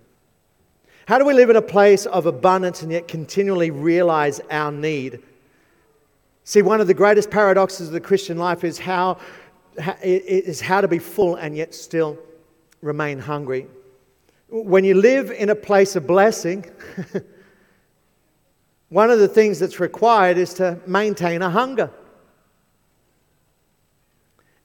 How 1.08 1.18
do 1.18 1.26
we 1.26 1.34
live 1.34 1.50
in 1.50 1.56
a 1.56 1.62
place 1.62 2.06
of 2.06 2.26
abundance 2.26 2.82
and 2.82 2.92
yet 2.92 3.08
continually 3.08 3.72
realize 3.72 4.42
our 4.52 4.72
need? 4.72 5.22
See, 6.50 6.64
one 6.64 6.82
of 6.82 6.88
the 6.88 6.96
greatest 6.96 7.30
paradoxes 7.30 7.90
of 7.90 7.94
the 7.94 8.02
Christian 8.02 8.40
life 8.40 8.64
is 8.64 8.80
how 8.80 9.20
is 10.02 10.60
how 10.60 10.82
to 10.82 10.88
be 10.88 10.98
full 10.98 11.36
and 11.36 11.56
yet 11.56 11.76
still 11.76 12.18
remain 12.82 13.20
hungry. 13.20 13.68
When 14.48 14.84
you 14.84 14.96
live 14.96 15.30
in 15.30 15.52
a 15.52 15.56
place 15.56 15.96
of 15.96 16.08
blessing, 16.08 16.66
one 18.90 19.12
of 19.12 19.20
the 19.20 19.28
things 19.28 19.60
that's 19.60 19.80
required 19.80 20.40
is 20.40 20.56
to 20.56 20.80
maintain 20.88 21.44
a 21.44 21.52
hunger. 21.52 21.92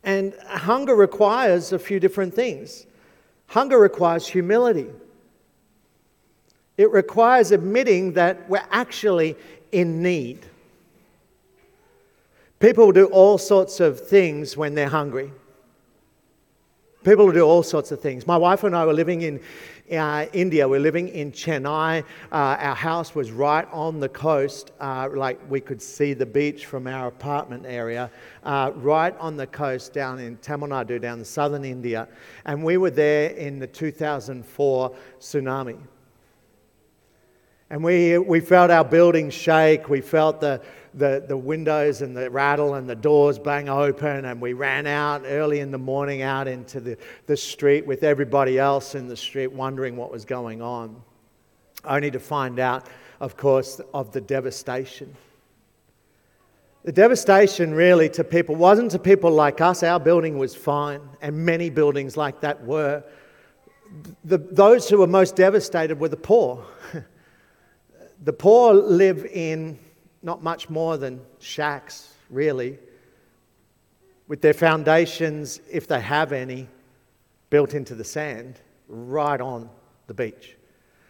And 0.05 0.33
hunger 0.47 0.95
requires 0.95 1.75
a 1.75 1.79
few 1.79 2.01
different 2.01 2.33
things. 2.33 2.87
Hunger 3.49 3.79
requires 3.79 4.27
humility. 4.27 4.89
It 6.79 6.91
requires 6.93 7.53
admitting 7.53 8.15
that 8.15 8.49
we're 8.49 8.67
actually 8.71 9.37
in 9.71 10.03
need. 10.03 10.47
People 12.65 12.93
do 12.93 13.05
all 13.09 13.37
sorts 13.37 13.79
of 13.79 14.01
things 14.09 14.57
when 14.57 14.75
they're 14.75 14.89
hungry. 14.89 15.31
People 17.05 17.31
do 17.31 17.43
all 17.43 17.63
sorts 17.63 17.93
of 17.93 18.01
things. 18.01 18.27
My 18.27 18.39
wife 18.39 18.65
and 18.65 18.75
I 18.75 18.87
were 18.87 18.95
living 18.95 19.21
in 19.21 19.39
uh, 19.93 20.25
India. 20.33 20.67
We're 20.67 20.81
living 20.81 21.09
in 21.09 21.31
Chennai. 21.31 22.01
Uh, 22.01 22.05
our 22.33 22.75
house 22.75 23.15
was 23.15 23.31
right 23.31 23.69
on 23.71 24.01
the 24.01 24.09
coast, 24.09 24.71
uh, 24.81 25.11
like 25.13 25.39
we 25.51 25.61
could 25.61 25.83
see 25.83 26.15
the 26.15 26.25
beach 26.25 26.65
from 26.65 26.87
our 26.87 27.09
apartment 27.09 27.67
area, 27.67 28.11
uh, 28.45 28.73
right 28.77 29.15
on 29.19 29.37
the 29.37 29.47
coast 29.47 29.93
down 29.93 30.19
in 30.19 30.39
Tamil 30.39 30.71
Nadu, 30.71 30.99
down 30.99 31.19
in 31.19 31.25
southern 31.27 31.67
India. 31.67 32.09
And 32.47 32.65
we 32.65 32.79
were 32.79 32.91
there 32.91 33.29
in 33.33 33.59
the 33.59 33.67
2004 33.67 34.91
tsunami. 35.21 35.77
And 37.71 37.83
we, 37.83 38.19
we 38.19 38.41
felt 38.41 38.71
our 38.71 38.85
building 38.85 39.31
shake. 39.31 39.89
We 39.89 40.01
felt 40.01 40.41
the 40.41 40.63
the, 40.95 41.25
the 41.27 41.37
windows 41.37 42.03
and 42.03 42.17
the 42.17 42.31
rattle 42.31 42.75
and 42.75 42.89
the 42.89 42.95
doors 42.95 43.39
bang 43.39 43.69
open, 43.69 44.25
and 44.25 44.41
we 44.41 44.53
ran 44.53 44.87
out 44.87 45.23
early 45.27 45.61
in 45.61 45.71
the 45.71 45.79
morning 45.79 46.23
out 46.23 46.47
into 46.47 46.81
the, 46.81 46.97
the 47.27 47.37
street 47.37 47.87
with 47.87 48.05
everybody 48.05 48.59
else 48.59 48.95
in 48.95 49.09
the 49.09 49.17
street 49.17 49.49
wondering 49.49 49.97
what 49.97 50.11
was 50.11 50.25
going 50.25 50.63
on, 50.63 51.03
only 51.85 52.11
to 52.11 52.21
find 52.21 52.59
out, 52.59 52.89
of 53.21 53.37
course, 53.37 53.81
of 53.93 54.13
the 54.13 54.21
devastation. 54.21 55.15
The 56.85 56.93
devastation, 56.93 57.75
really, 57.75 58.09
to 58.11 58.23
people 58.23 58.55
wasn't 58.55 58.91
to 58.93 58.99
people 58.99 59.31
like 59.31 59.61
us. 59.61 59.83
Our 59.83 59.99
building 59.99 60.39
was 60.39 60.55
fine, 60.55 61.01
and 61.23 61.35
many 61.45 61.71
buildings 61.71 62.17
like 62.17 62.41
that 62.43 62.63
were. 62.65 63.03
The, 64.25 64.39
those 64.39 64.89
who 64.89 64.99
were 64.99 65.07
most 65.07 65.37
devastated 65.37 65.99
were 65.99 66.09
the 66.09 66.17
poor. 66.17 66.65
the 68.23 68.33
poor 68.33 68.73
live 68.73 69.25
in 69.27 69.79
not 70.23 70.43
much 70.43 70.71
more 70.71 70.97
than 70.97 71.21
shacks, 71.39 72.15
really, 72.31 72.79
with 74.29 74.41
their 74.41 74.55
foundations, 74.55 75.61
if 75.71 75.87
they 75.87 76.01
have 76.01 76.33
any, 76.33 76.69
built 77.51 77.75
into 77.75 77.95
the 77.95 78.05
sand 78.05 78.59
right 78.89 79.41
on 79.41 79.69
the 80.07 80.15
beach. 80.15 80.57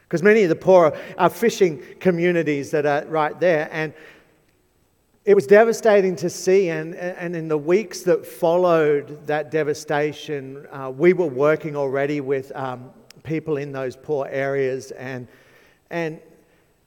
Because 0.03 0.23
many 0.23 0.43
of 0.43 0.49
the 0.49 0.57
poor 0.57 0.97
are 1.17 1.31
fishing 1.31 1.83
communities 2.01 2.71
that 2.73 2.87
are 2.87 3.05
right 3.07 3.39
there. 3.41 3.69
And 3.73 3.95
it 5.25 5.35
was 5.35 5.47
devastating 5.47 6.17
to 6.17 6.29
see. 6.29 6.69
And, 6.69 6.95
and 6.95 7.35
in 7.35 7.49
the 7.49 7.59
weeks 7.59 8.03
that 8.03 8.27
followed 8.27 9.27
that 9.27 9.51
devastation, 9.51 10.67
uh, 10.71 10.91
we 10.91 11.13
were 11.13 11.27
working 11.27 11.77
already 11.77 12.21
with 12.21 12.53
um, 12.55 12.91
people 13.23 13.57
in 13.57 13.73
those 13.73 13.97
poor 13.97 14.27
areas. 14.31 14.91
And, 14.93 15.27
and 15.91 16.21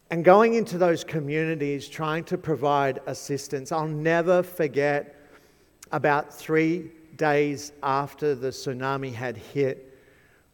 and 0.09 0.23
going 0.23 0.53
into 0.53 0.77
those 0.77 1.03
communities 1.03 1.87
trying 1.87 2.23
to 2.25 2.37
provide 2.37 2.99
assistance. 3.07 3.71
I'll 3.71 3.87
never 3.87 4.41
forget 4.41 5.15
about 5.91 6.33
three 6.33 6.91
days 7.17 7.71
after 7.83 8.35
the 8.35 8.49
tsunami 8.49 9.13
had 9.13 9.37
hit, 9.37 9.83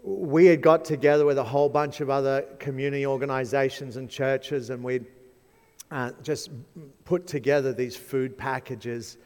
we 0.01 0.47
had 0.47 0.61
got 0.61 0.83
together 0.83 1.25
with 1.25 1.37
a 1.37 1.43
whole 1.43 1.69
bunch 1.69 2.01
of 2.01 2.09
other 2.09 2.41
community 2.59 3.05
organizations 3.05 3.95
and 3.95 4.09
churches, 4.09 4.69
and 4.69 4.83
we'd 4.83 5.05
uh, 5.91 6.11
just 6.21 6.49
put 7.05 7.27
together 7.27 7.71
these 7.73 7.95
food 7.95 8.37
packages. 8.37 9.17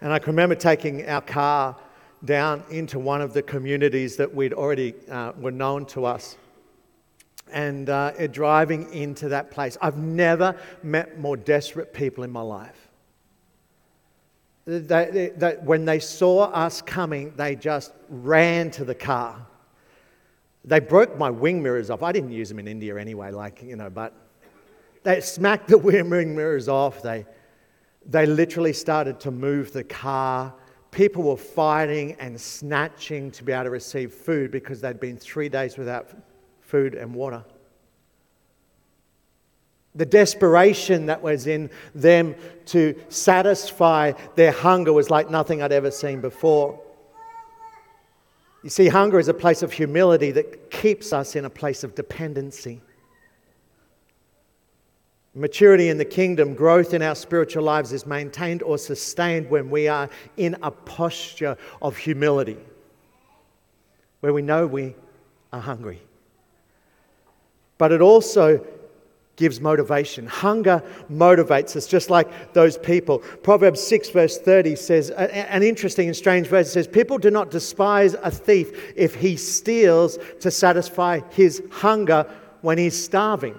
And 0.00 0.12
I 0.12 0.18
can 0.18 0.28
remember 0.28 0.54
taking 0.54 1.06
our 1.06 1.20
car 1.20 1.76
down 2.24 2.62
into 2.70 2.98
one 2.98 3.20
of 3.20 3.34
the 3.34 3.42
communities 3.42 4.16
that 4.16 4.34
we'd 4.34 4.52
already 4.52 4.94
uh, 5.10 5.32
were 5.38 5.50
known 5.50 5.84
to 5.86 6.04
us 6.04 6.36
and 7.52 7.88
uh, 7.88 8.26
driving 8.28 8.92
into 8.92 9.28
that 9.30 9.50
place. 9.50 9.76
I've 9.80 9.98
never 9.98 10.56
met 10.82 11.18
more 11.18 11.36
desperate 11.36 11.92
people 11.92 12.24
in 12.24 12.30
my 12.30 12.42
life. 12.42 12.88
That 14.66 15.60
when 15.64 15.84
they 15.84 15.98
saw 15.98 16.44
us 16.44 16.82
coming, 16.82 17.32
they 17.36 17.56
just 17.56 17.92
ran 18.08 18.70
to 18.72 18.84
the 18.84 18.94
car. 18.94 19.46
They 20.64 20.80
broke 20.80 21.16
my 21.16 21.30
wing 21.30 21.62
mirrors 21.62 21.90
off. 21.90 22.02
I 22.02 22.12
didn't 22.12 22.32
use 22.32 22.48
them 22.48 22.58
in 22.58 22.68
India 22.68 22.96
anyway, 22.96 23.30
like, 23.30 23.62
you 23.62 23.76
know, 23.76 23.88
but 23.88 24.14
they 25.02 25.20
smacked 25.20 25.68
the 25.68 25.78
wing 26.10 26.36
mirrors 26.36 26.68
off. 26.68 27.02
They, 27.02 27.26
they 28.06 28.26
literally 28.26 28.72
started 28.72 29.20
to 29.20 29.30
move 29.30 29.72
the 29.72 29.84
car. 29.84 30.54
People 30.90 31.22
were 31.22 31.36
fighting 31.36 32.12
and 32.18 32.38
snatching 32.38 33.30
to 33.32 33.44
be 33.44 33.52
able 33.52 33.64
to 33.64 33.70
receive 33.70 34.12
food 34.12 34.50
because 34.50 34.80
they'd 34.80 35.00
been 35.00 35.16
three 35.16 35.48
days 35.48 35.78
without 35.78 36.10
food 36.70 36.94
and 36.94 37.14
water. 37.14 37.44
The 39.96 40.06
desperation 40.06 41.06
that 41.06 41.20
was 41.20 41.48
in 41.48 41.68
them 41.94 42.36
to 42.66 42.94
satisfy 43.08 44.12
their 44.36 44.52
hunger 44.52 44.92
was 44.92 45.10
like 45.10 45.30
nothing 45.30 45.62
I'd 45.62 45.72
ever 45.72 45.90
seen 45.90 46.20
before. 46.20 46.80
You 48.62 48.70
see, 48.70 48.86
hunger 48.86 49.18
is 49.18 49.26
a 49.26 49.34
place 49.34 49.62
of 49.62 49.72
humility 49.72 50.30
that 50.30 50.70
keeps 50.70 51.12
us 51.12 51.34
in 51.34 51.44
a 51.44 51.50
place 51.50 51.82
of 51.82 51.94
dependency. 51.96 52.80
Maturity 55.34 55.88
in 55.88 55.98
the 55.98 56.04
kingdom, 56.04 56.54
growth 56.54 56.92
in 56.94 57.02
our 57.02 57.14
spiritual 57.14 57.64
lives 57.64 57.92
is 57.92 58.06
maintained 58.06 58.62
or 58.62 58.78
sustained 58.78 59.48
when 59.50 59.70
we 59.70 59.88
are 59.88 60.08
in 60.36 60.56
a 60.62 60.70
posture 60.70 61.56
of 61.82 61.96
humility, 61.96 62.58
where 64.20 64.32
we 64.32 64.42
know 64.42 64.66
we 64.66 64.94
are 65.52 65.60
hungry. 65.60 66.00
But 67.80 67.92
it 67.92 68.02
also 68.02 68.62
gives 69.36 69.58
motivation. 69.58 70.26
Hunger 70.26 70.82
motivates 71.10 71.74
us, 71.76 71.86
just 71.86 72.10
like 72.10 72.52
those 72.52 72.76
people. 72.76 73.20
Proverbs 73.42 73.82
6, 73.82 74.10
verse 74.10 74.36
30 74.36 74.76
says, 74.76 75.08
an 75.08 75.62
interesting 75.62 76.06
and 76.06 76.14
strange 76.14 76.46
verse 76.46 76.66
it 76.68 76.72
says, 76.72 76.86
People 76.86 77.16
do 77.16 77.30
not 77.30 77.50
despise 77.50 78.12
a 78.12 78.30
thief 78.30 78.92
if 78.96 79.14
he 79.14 79.34
steals 79.34 80.18
to 80.40 80.50
satisfy 80.50 81.20
his 81.30 81.62
hunger 81.70 82.30
when 82.60 82.76
he's 82.76 83.02
starving. 83.02 83.58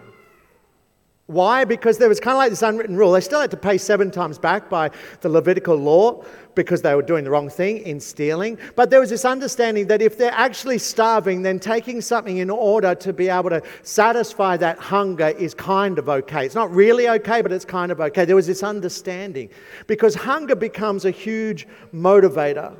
Why? 1.31 1.63
Because 1.63 1.97
there 1.97 2.09
was 2.09 2.19
kind 2.19 2.35
of 2.35 2.39
like 2.39 2.49
this 2.49 2.61
unwritten 2.61 2.97
rule. 2.97 3.13
They 3.13 3.21
still 3.21 3.39
had 3.39 3.51
to 3.51 3.57
pay 3.57 3.77
seven 3.77 4.11
times 4.11 4.37
back 4.37 4.69
by 4.69 4.91
the 5.21 5.29
Levitical 5.29 5.77
law 5.77 6.25
because 6.55 6.81
they 6.81 6.93
were 6.93 7.01
doing 7.01 7.23
the 7.23 7.29
wrong 7.29 7.49
thing 7.49 7.77
in 7.79 8.01
stealing. 8.01 8.57
But 8.75 8.89
there 8.89 8.99
was 8.99 9.09
this 9.09 9.23
understanding 9.23 9.87
that 9.87 10.01
if 10.01 10.17
they're 10.17 10.33
actually 10.33 10.77
starving, 10.77 11.41
then 11.41 11.57
taking 11.57 12.01
something 12.01 12.37
in 12.37 12.49
order 12.49 12.93
to 12.95 13.13
be 13.13 13.29
able 13.29 13.49
to 13.51 13.63
satisfy 13.83 14.57
that 14.57 14.77
hunger 14.77 15.29
is 15.29 15.53
kind 15.53 15.97
of 15.97 16.09
okay. 16.09 16.45
It's 16.45 16.55
not 16.55 16.69
really 16.69 17.07
okay, 17.07 17.41
but 17.41 17.53
it's 17.53 17.63
kind 17.63 17.93
of 17.93 18.01
okay. 18.01 18.25
There 18.25 18.35
was 18.35 18.47
this 18.47 18.61
understanding 18.61 19.49
because 19.87 20.13
hunger 20.13 20.55
becomes 20.55 21.05
a 21.05 21.11
huge 21.11 21.65
motivator. 21.93 22.75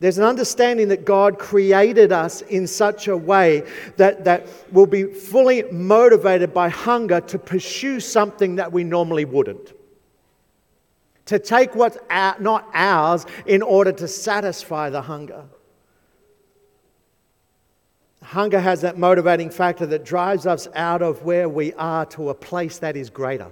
There's 0.00 0.18
an 0.18 0.24
understanding 0.24 0.88
that 0.88 1.04
God 1.04 1.38
created 1.38 2.12
us 2.12 2.42
in 2.42 2.66
such 2.66 3.08
a 3.08 3.16
way 3.16 3.62
that, 3.96 4.24
that 4.24 4.46
we'll 4.72 4.86
be 4.86 5.04
fully 5.04 5.62
motivated 5.70 6.52
by 6.52 6.68
hunger 6.68 7.20
to 7.22 7.38
pursue 7.38 8.00
something 8.00 8.56
that 8.56 8.72
we 8.72 8.84
normally 8.84 9.24
wouldn't. 9.24 9.72
To 11.26 11.38
take 11.38 11.74
what's 11.74 11.96
not 12.10 12.68
ours 12.74 13.24
in 13.46 13.62
order 13.62 13.92
to 13.92 14.08
satisfy 14.08 14.90
the 14.90 15.02
hunger. 15.02 15.44
Hunger 18.22 18.60
has 18.60 18.80
that 18.80 18.98
motivating 18.98 19.50
factor 19.50 19.86
that 19.86 20.04
drives 20.04 20.46
us 20.46 20.66
out 20.74 21.02
of 21.02 21.22
where 21.22 21.48
we 21.48 21.72
are 21.74 22.04
to 22.06 22.30
a 22.30 22.34
place 22.34 22.78
that 22.78 22.96
is 22.96 23.10
greater. 23.10 23.50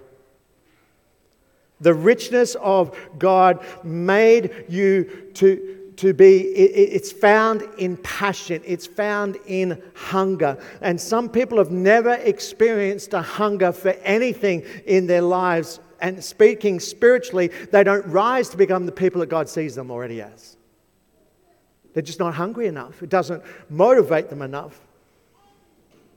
The 1.81 1.95
richness 1.95 2.57
of 2.57 2.97
God 3.19 3.65
made 3.85 4.67
you 4.69 5.31
to 5.35 5.82
to 5.97 6.15
be, 6.15 6.41
it's 6.41 7.13
found 7.13 7.63
in 7.79 7.97
passion, 7.99 8.63
it's 8.65 8.87
found 8.87 9.37
in 9.47 9.83
hunger. 9.95 10.59
And 10.81 11.01
some 11.01 11.29
people 11.29 11.59
have 11.59 11.71
never 11.71 12.15
experienced 12.15 13.13
a 13.15 13.23
hunger 13.23 13.73
for 13.73 13.91
anything 14.03 14.65
in 14.87 15.07
their 15.07 15.23
lives. 15.23 15.81
And 16.01 16.23
speaking 16.23 16.81
spiritually, 16.81 17.49
they 17.71 17.85
don't 17.85 18.07
rise 18.07 18.49
to 18.51 18.57
become 18.57 18.87
the 18.87 18.93
people 18.93 19.21
that 19.21 19.29
God 19.29 19.49
sees 19.49 19.75
them 19.75 19.91
already 19.91 20.23
as. 20.23 20.57
They're 21.95 22.03
just 22.03 22.19
not 22.19 22.35
hungry 22.35 22.67
enough, 22.67 23.03
it 23.03 23.11
doesn't 23.11 23.43
motivate 23.69 24.31
them 24.31 24.43
enough. 24.43 24.81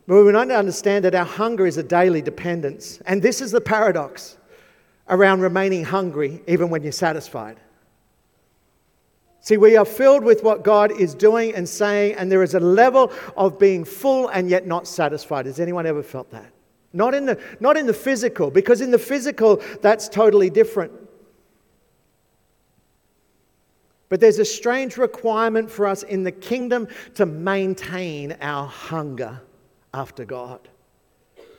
But 0.08 0.24
we 0.24 0.32
need 0.32 0.50
to 0.50 0.58
understand 0.58 1.04
that 1.06 1.16
our 1.16 1.26
hunger 1.26 1.66
is 1.66 1.78
a 1.78 1.84
daily 1.84 2.22
dependence. 2.22 3.02
And 3.08 3.22
this 3.22 3.42
is 3.42 3.52
the 3.52 3.62
paradox 3.62 4.38
around 5.10 5.42
remaining 5.42 5.84
hungry 5.84 6.42
even 6.48 6.70
when 6.70 6.84
you're 6.84 6.92
satisfied. 6.92 7.58
See, 9.46 9.58
we 9.58 9.78
are 9.78 9.86
filled 9.86 10.24
with 10.24 10.42
what 10.42 10.64
God 10.64 10.92
is 11.00 11.14
doing 11.14 11.54
and 11.54 11.70
saying, 11.70 12.16
and 12.16 12.32
there 12.32 12.42
is 12.42 12.56
a 12.56 12.60
level 12.60 13.12
of 13.38 13.60
being 13.60 13.86
full 13.86 14.28
and 14.30 14.50
yet 14.50 14.66
not 14.66 14.88
satisfied. 14.88 15.46
Has 15.46 15.60
anyone 15.60 15.86
ever 15.86 16.02
felt 16.02 16.32
that? 16.32 16.52
Not 16.94 17.14
in 17.14 17.28
the, 17.28 17.40
not 17.60 17.78
in 17.78 17.86
the 17.86 17.94
physical, 17.94 18.50
because 18.50 18.82
in 18.82 18.90
the 18.90 18.98
physical, 18.98 19.62
that's 19.84 20.10
totally 20.10 20.50
different. 20.50 20.94
But 24.10 24.20
there's 24.20 24.40
a 24.40 24.46
strange 24.46 24.98
requirement 24.98 25.70
for 25.70 25.86
us 25.86 26.02
in 26.02 26.24
the 26.24 26.32
kingdom 26.32 26.88
to 27.14 27.28
maintain 27.28 28.36
our 28.42 28.66
hunger 28.66 29.42
after 29.94 30.26
God, 30.26 30.68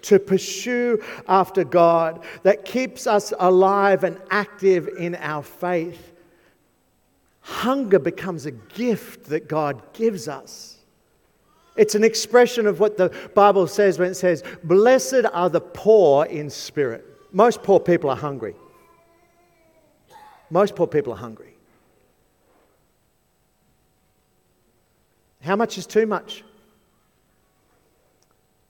to 0.03 0.19
pursue 0.19 1.01
after 1.29 1.63
God, 1.63 2.25
that 2.43 2.65
keeps 2.65 3.07
us 3.07 3.33
alive 3.39 4.03
and 4.03 4.21
active 4.33 4.89
in 4.99 5.15
our 5.15 5.45
faith 5.45 6.15
hunger 7.47 8.01
becomes 8.01 8.45
a 8.45 8.51
gift 8.51 9.27
that 9.27 9.49
God 9.49 9.81
gives 9.93 10.27
us. 10.27 10.79
It's 11.77 11.95
an 11.95 12.03
expression 12.03 12.67
of 12.67 12.81
what 12.81 12.97
the 12.97 13.15
Bible 13.35 13.69
says 13.69 14.01
when 14.01 14.11
it 14.11 14.15
says, 14.17 14.43
Blessed 14.65 15.27
are 15.33 15.49
the 15.49 15.61
poor 15.61 16.27
in 16.27 16.51
spirit. 16.51 17.07
Most 17.31 17.63
poor 17.63 17.79
people 17.79 18.11
are 18.11 18.17
hungry. 18.17 18.57
Most 20.51 20.75
poor 20.75 20.89
people 20.89 21.13
are 21.13 21.19
hungry. 21.19 21.55
How 25.41 25.55
much 25.55 25.79
is 25.79 25.87
too 25.87 26.07
much? 26.07 26.43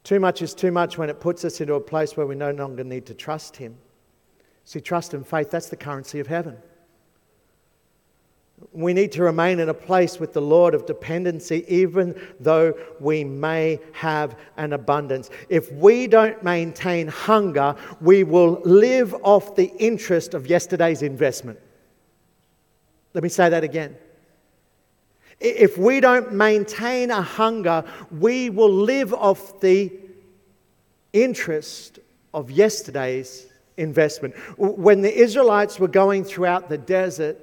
Too 0.04 0.20
much 0.20 0.42
is 0.42 0.52
too 0.52 0.70
much 0.70 0.98
when 0.98 1.08
it 1.08 1.18
puts 1.18 1.46
us 1.46 1.62
into 1.62 1.74
a 1.74 1.80
place 1.80 2.14
where 2.14 2.26
we 2.26 2.34
no 2.34 2.50
longer 2.50 2.84
need 2.84 3.06
to 3.06 3.14
trust 3.14 3.56
Him. 3.56 3.78
See, 4.64 4.80
trust 4.80 5.14
and 5.14 5.26
faith, 5.26 5.50
that's 5.50 5.70
the 5.70 5.76
currency 5.76 6.20
of 6.20 6.26
heaven. 6.26 6.58
We 8.72 8.94
need 8.94 9.12
to 9.12 9.22
remain 9.22 9.60
in 9.60 9.68
a 9.68 9.74
place 9.74 10.18
with 10.18 10.32
the 10.32 10.40
Lord 10.40 10.74
of 10.74 10.86
dependency, 10.86 11.64
even 11.68 12.18
though 12.40 12.74
we 13.00 13.22
may 13.22 13.80
have 13.92 14.38
an 14.56 14.72
abundance. 14.72 15.30
If 15.48 15.70
we 15.72 16.06
don't 16.06 16.42
maintain 16.42 17.08
hunger, 17.08 17.76
we 18.00 18.24
will 18.24 18.60
live 18.64 19.14
off 19.22 19.56
the 19.56 19.72
interest 19.78 20.32
of 20.32 20.46
yesterday's 20.46 21.02
investment. 21.02 21.58
Let 23.12 23.22
me 23.22 23.28
say 23.28 23.48
that 23.48 23.64
again. 23.64 23.96
If 25.38 25.76
we 25.76 26.00
don't 26.00 26.32
maintain 26.32 27.10
a 27.10 27.20
hunger, 27.20 27.84
we 28.10 28.48
will 28.48 28.72
live 28.72 29.12
off 29.12 29.60
the 29.60 29.92
interest 31.12 31.98
of 32.32 32.50
yesterday's 32.50 33.46
investment. 33.76 34.34
When 34.56 35.02
the 35.02 35.14
Israelites 35.14 35.78
were 35.78 35.88
going 35.88 36.24
throughout 36.24 36.70
the 36.70 36.78
desert, 36.78 37.38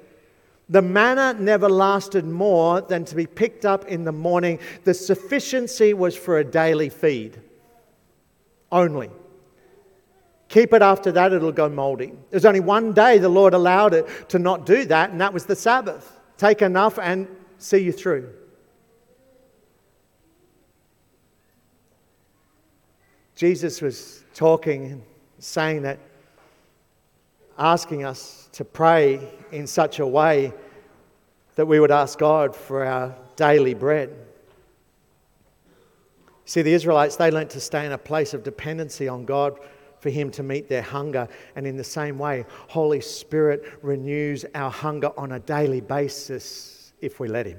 the 0.68 0.82
manna 0.82 1.34
never 1.38 1.68
lasted 1.68 2.24
more 2.24 2.80
than 2.80 3.04
to 3.04 3.14
be 3.14 3.26
picked 3.26 3.64
up 3.64 3.86
in 3.86 4.04
the 4.04 4.12
morning. 4.12 4.58
The 4.84 4.94
sufficiency 4.94 5.92
was 5.92 6.16
for 6.16 6.38
a 6.38 6.44
daily 6.44 6.88
feed 6.88 7.40
only. 8.72 9.10
Keep 10.48 10.72
it 10.72 10.82
after 10.82 11.12
that, 11.12 11.32
it'll 11.32 11.52
go 11.52 11.68
moldy. 11.68 12.12
There's 12.30 12.44
only 12.44 12.60
one 12.60 12.92
day 12.92 13.18
the 13.18 13.28
Lord 13.28 13.54
allowed 13.54 13.94
it 13.94 14.28
to 14.30 14.38
not 14.38 14.66
do 14.66 14.84
that, 14.86 15.10
and 15.10 15.20
that 15.20 15.32
was 15.32 15.46
the 15.46 15.56
Sabbath. 15.56 16.20
Take 16.36 16.62
enough 16.62 16.98
and 16.98 17.28
see 17.58 17.78
you 17.78 17.92
through. 17.92 18.30
Jesus 23.34 23.82
was 23.82 24.22
talking, 24.34 24.86
and 24.86 25.02
saying 25.38 25.82
that 25.82 25.98
asking 27.58 28.04
us 28.04 28.48
to 28.52 28.64
pray 28.64 29.32
in 29.52 29.66
such 29.66 29.98
a 29.98 30.06
way 30.06 30.52
that 31.56 31.66
we 31.66 31.80
would 31.80 31.90
ask 31.90 32.18
God 32.18 32.54
for 32.54 32.84
our 32.84 33.14
daily 33.36 33.74
bread. 33.74 34.14
See, 36.46 36.62
the 36.62 36.72
Israelites, 36.72 37.16
they 37.16 37.30
learnt 37.30 37.50
to 37.50 37.60
stay 37.60 37.86
in 37.86 37.92
a 37.92 37.98
place 37.98 38.34
of 38.34 38.42
dependency 38.42 39.08
on 39.08 39.24
God 39.24 39.58
for 40.00 40.10
Him 40.10 40.30
to 40.32 40.42
meet 40.42 40.68
their 40.68 40.82
hunger. 40.82 41.26
And 41.56 41.66
in 41.66 41.76
the 41.76 41.84
same 41.84 42.18
way, 42.18 42.44
Holy 42.68 43.00
Spirit 43.00 43.64
renews 43.82 44.44
our 44.54 44.70
hunger 44.70 45.10
on 45.16 45.32
a 45.32 45.40
daily 45.40 45.80
basis 45.80 46.92
if 47.00 47.20
we 47.20 47.28
let 47.28 47.46
Him. 47.46 47.58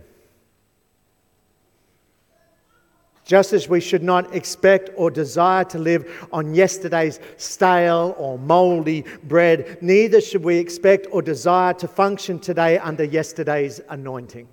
Just 3.26 3.54
as 3.54 3.68
we 3.68 3.82
should 3.82 4.04
not 4.04 4.36
expect 4.36 4.92
or 4.96 5.10
desire 5.10 5.64
to 5.66 5.80
live 5.80 6.28
on 6.32 6.54
yesterday's 6.54 7.20
stale 7.38 8.14
or 8.20 8.38
moldy 8.38 9.04
bread, 9.24 9.80
neither 9.82 10.22
should 10.22 10.44
we 10.44 10.58
expect 10.58 11.08
or 11.12 11.24
desire 11.24 11.74
to 11.74 11.88
function 11.88 12.38
today 12.38 12.78
under 12.78 13.04
yesterday's 13.04 13.82
anointing. 13.90 14.48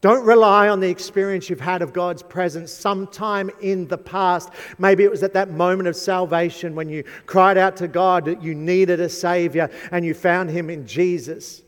Don't 0.00 0.24
rely 0.24 0.70
on 0.70 0.80
the 0.80 0.88
experience 0.88 1.50
you've 1.50 1.60
had 1.60 1.82
of 1.82 1.92
God's 1.92 2.22
presence 2.22 2.72
sometime 2.72 3.50
in 3.60 3.86
the 3.88 3.98
past. 3.98 4.48
Maybe 4.78 5.04
it 5.04 5.10
was 5.10 5.22
at 5.22 5.34
that 5.34 5.50
moment 5.50 5.90
of 5.90 5.96
salvation 5.96 6.74
when 6.74 6.88
you 6.88 7.04
cried 7.26 7.58
out 7.58 7.76
to 7.76 7.88
God 7.88 8.24
that 8.24 8.42
you 8.42 8.54
needed 8.54 8.98
a 8.98 9.10
Savior 9.10 9.68
and 9.92 10.06
you 10.06 10.14
found 10.14 10.48
Him 10.48 10.70
in 10.70 10.86
Jesus. 10.86 11.60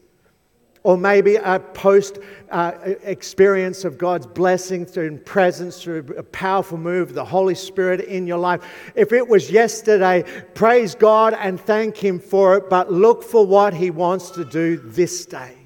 Or 0.84 0.96
maybe 0.96 1.36
a 1.36 1.60
post 1.60 2.18
uh, 2.50 2.72
experience 3.04 3.84
of 3.84 3.98
God's 3.98 4.26
blessing 4.26 4.84
through 4.84 5.18
presence, 5.18 5.80
through 5.80 6.14
a 6.18 6.24
powerful 6.24 6.76
move 6.76 7.10
of 7.10 7.14
the 7.14 7.24
Holy 7.24 7.54
Spirit 7.54 8.00
in 8.00 8.26
your 8.26 8.38
life. 8.38 8.62
If 8.96 9.12
it 9.12 9.28
was 9.28 9.50
yesterday, 9.50 10.24
praise 10.54 10.96
God 10.96 11.34
and 11.34 11.60
thank 11.60 11.96
Him 11.96 12.18
for 12.18 12.56
it, 12.56 12.68
but 12.68 12.92
look 12.92 13.22
for 13.22 13.46
what 13.46 13.74
He 13.74 13.90
wants 13.90 14.30
to 14.30 14.44
do 14.44 14.76
this 14.76 15.24
day, 15.24 15.56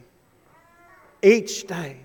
each 1.22 1.66
day. 1.66 1.96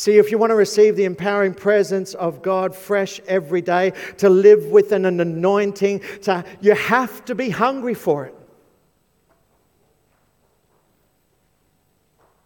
See, 0.00 0.16
if 0.16 0.30
you 0.30 0.38
want 0.38 0.48
to 0.50 0.56
receive 0.56 0.96
the 0.96 1.04
empowering 1.04 1.52
presence 1.52 2.14
of 2.14 2.40
God 2.40 2.74
fresh 2.74 3.20
every 3.28 3.60
day, 3.60 3.92
to 4.16 4.30
live 4.30 4.64
with 4.64 4.92
an 4.92 5.04
anointing, 5.04 6.00
to, 6.22 6.42
you 6.62 6.74
have 6.74 7.22
to 7.26 7.34
be 7.34 7.50
hungry 7.50 7.92
for 7.92 8.24
it. 8.24 8.34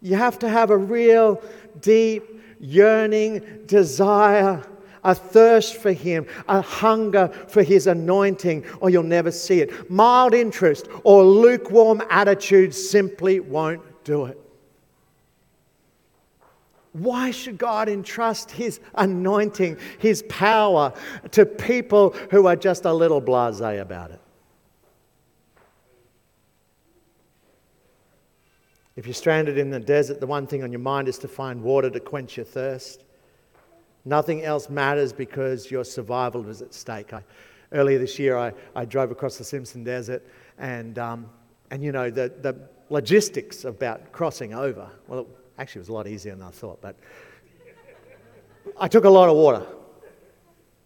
You 0.05 0.17
have 0.17 0.37
to 0.39 0.49
have 0.49 0.69
a 0.69 0.77
real, 0.77 1.41
deep, 1.81 2.39
yearning 2.59 3.41
desire, 3.65 4.63
a 5.03 5.15
thirst 5.15 5.77
for 5.77 5.93
Him, 5.93 6.27
a 6.47 6.61
hunger 6.61 7.29
for 7.47 7.63
His 7.63 7.87
anointing, 7.87 8.65
or 8.81 8.91
you'll 8.91 9.01
never 9.01 9.31
see 9.31 9.61
it. 9.61 9.89
Mild 9.89 10.35
interest 10.35 10.87
or 11.03 11.23
lukewarm 11.23 12.03
attitude 12.11 12.75
simply 12.75 13.39
won't 13.39 13.81
do 14.03 14.25
it. 14.25 14.39
Why 16.93 17.31
should 17.31 17.57
God 17.57 17.89
entrust 17.89 18.51
His 18.51 18.79
anointing, 18.93 19.79
His 19.97 20.23
power 20.29 20.93
to 21.31 21.47
people 21.47 22.11
who 22.29 22.45
are 22.45 22.55
just 22.55 22.85
a 22.85 22.93
little 22.93 23.21
blase 23.21 23.59
about 23.59 24.11
it? 24.11 24.21
If 28.95 29.05
you're 29.05 29.13
stranded 29.13 29.57
in 29.57 29.69
the 29.69 29.79
desert, 29.79 30.21
the 30.21 30.27
one 30.27 30.47
thing 30.47 30.63
on 30.63 30.71
your 30.71 30.79
mind 30.79 31.09
is 31.09 31.17
to 31.19 31.27
find 31.27 31.61
water 31.61 31.89
to 31.89 31.99
quench 31.99 32.37
your 32.37 32.45
thirst. 32.45 33.03
Nothing 34.05 34.43
else 34.43 34.69
matters 34.69 35.11
because 35.11 35.69
your 35.69 35.83
survival 35.83 36.47
is 36.47 36.61
at 36.61 36.73
stake. 36.73 37.11
I, 37.11 37.23
earlier 37.73 37.99
this 37.99 38.17
year, 38.17 38.37
I, 38.37 38.53
I 38.75 38.85
drove 38.85 39.11
across 39.11 39.37
the 39.37 39.43
Simpson 39.43 39.83
Desert, 39.83 40.25
and, 40.57 40.97
um, 40.97 41.29
and 41.71 41.83
you 41.83 41.91
know, 41.91 42.09
the, 42.09 42.31
the 42.41 42.55
logistics 42.89 43.65
about 43.65 44.11
crossing 44.13 44.53
over, 44.53 44.89
well, 45.07 45.21
it 45.21 45.27
actually 45.57 45.79
was 45.79 45.89
a 45.89 45.93
lot 45.93 46.07
easier 46.07 46.35
than 46.35 46.47
I 46.47 46.51
thought, 46.51 46.79
but 46.81 46.95
I 48.79 48.87
took 48.87 49.03
a 49.03 49.09
lot 49.09 49.27
of 49.27 49.35
water. 49.35 49.65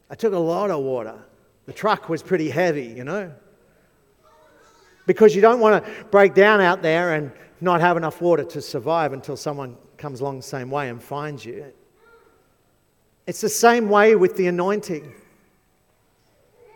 I 0.09 0.15
took 0.15 0.33
a 0.33 0.39
lot 0.39 0.71
of 0.71 0.81
water. 0.81 1.19
The 1.67 1.73
truck 1.73 2.09
was 2.09 2.23
pretty 2.23 2.49
heavy, 2.49 2.85
you 2.85 3.03
know, 3.03 3.31
because 5.05 5.35
you 5.35 5.41
don't 5.41 5.59
want 5.59 5.85
to 5.85 5.91
break 6.05 6.33
down 6.33 6.61
out 6.61 6.81
there 6.81 7.13
and 7.13 7.31
not 7.61 7.81
have 7.81 7.97
enough 7.97 8.21
water 8.21 8.43
to 8.43 8.61
survive 8.61 9.13
until 9.13 9.35
someone 9.35 9.77
comes 9.97 10.21
along 10.21 10.37
the 10.37 10.43
same 10.43 10.69
way 10.69 10.89
and 10.89 11.01
finds 11.01 11.43
you. 11.45 11.65
It's 13.27 13.41
the 13.41 13.49
same 13.49 13.89
way 13.89 14.15
with 14.15 14.37
the 14.37 14.47
anointing. 14.47 15.13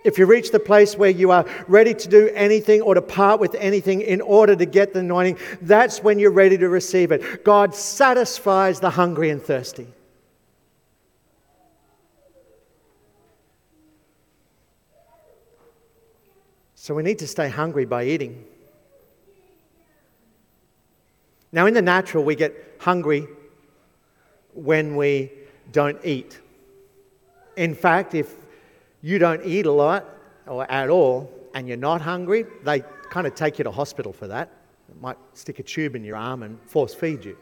If 0.04 0.17
you 0.17 0.26
reach 0.26 0.52
the 0.52 0.60
place 0.60 0.98
where 0.98 1.10
you 1.10 1.32
are 1.32 1.46
ready 1.67 1.93
to 1.93 2.08
do 2.10 2.30
anything 2.34 2.82
or 2.82 2.93
to 2.93 3.02
part 3.02 3.39
with 3.39 3.56
anything 3.56 4.02
in 4.02 4.19
order 4.19 4.56
to 4.56 4.65
get 4.65 4.93
the 4.93 5.00
anointing, 5.00 5.38
that's 5.62 6.04
when 6.04 6.19
you're 6.19 6.32
ready 6.32 6.58
to 6.58 6.67
receive 6.67 7.12
it. 7.12 7.43
God 7.43 7.74
satisfies 7.74 8.82
the 8.82 8.89
hungry 8.89 9.30
and 9.30 9.41
thirsty. 9.41 9.88
So 16.76 16.93
we 16.93 17.02
need 17.02 17.19
to 17.19 17.28
stay 17.28 17.48
hungry 17.48 17.86
by 17.86 18.04
eating. 18.04 18.43
Now, 21.54 21.68
in 21.68 21.76
the 21.76 21.84
natural, 21.84 22.24
we 22.24 22.36
get 22.36 22.78
hungry 22.80 23.28
when 24.54 24.96
we 24.96 25.32
don't 25.72 26.04
eat. 26.04 26.42
In 27.56 27.76
fact, 27.76 28.16
if 28.16 28.34
you 29.04 29.20
don't 29.20 29.46
eat 29.46 29.68
a 29.68 29.72
lot 29.72 30.10
or 30.48 30.70
at 30.70 30.89
all 30.89 31.32
and 31.54 31.68
you're 31.68 31.78
not 31.78 32.02
hungry, 32.02 32.48
they 32.63 32.84
kind 33.12 33.28
of 33.28 33.36
take 33.36 33.60
you 33.60 33.63
to 33.63 33.72
hospital 33.72 34.12
for 34.12 34.28
that. 34.28 34.52
They 34.89 35.00
might 35.00 35.18
stick 35.34 35.60
a 35.60 35.63
tube 35.63 35.96
in 35.96 36.04
your 36.04 36.18
arm 36.18 36.42
and 36.42 36.60
force 36.63 36.96
feed 36.96 37.24
you. 37.24 37.38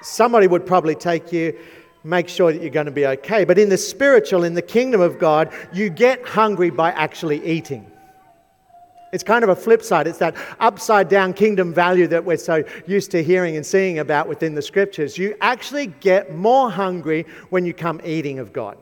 Somebody 0.00 0.46
would 0.46 0.64
probably 0.64 0.94
take 0.94 1.30
you, 1.32 1.58
make 2.04 2.26
sure 2.26 2.54
that 2.54 2.62
you're 2.62 2.70
going 2.70 2.86
to 2.86 2.92
be 2.92 3.06
okay. 3.06 3.44
But 3.44 3.58
in 3.58 3.68
the 3.68 3.76
spiritual, 3.76 4.44
in 4.44 4.54
the 4.54 4.62
kingdom 4.62 5.02
of 5.02 5.18
God, 5.18 5.52
you 5.74 5.90
get 5.90 6.26
hungry 6.26 6.70
by 6.70 6.90
actually 6.92 7.44
eating. 7.44 7.90
It's 9.12 9.24
kind 9.24 9.42
of 9.42 9.50
a 9.50 9.56
flip 9.56 9.82
side. 9.82 10.06
It's 10.06 10.18
that 10.18 10.36
upside 10.60 11.08
down 11.08 11.32
kingdom 11.32 11.74
value 11.74 12.06
that 12.08 12.24
we're 12.24 12.36
so 12.36 12.62
used 12.86 13.10
to 13.10 13.22
hearing 13.22 13.56
and 13.56 13.66
seeing 13.66 13.98
about 13.98 14.28
within 14.28 14.54
the 14.54 14.62
scriptures. 14.62 15.18
You 15.18 15.36
actually 15.40 15.88
get 15.88 16.34
more 16.34 16.70
hungry 16.70 17.26
when 17.50 17.64
you 17.64 17.74
come 17.74 18.00
eating 18.04 18.38
of 18.38 18.52
God. 18.52 18.78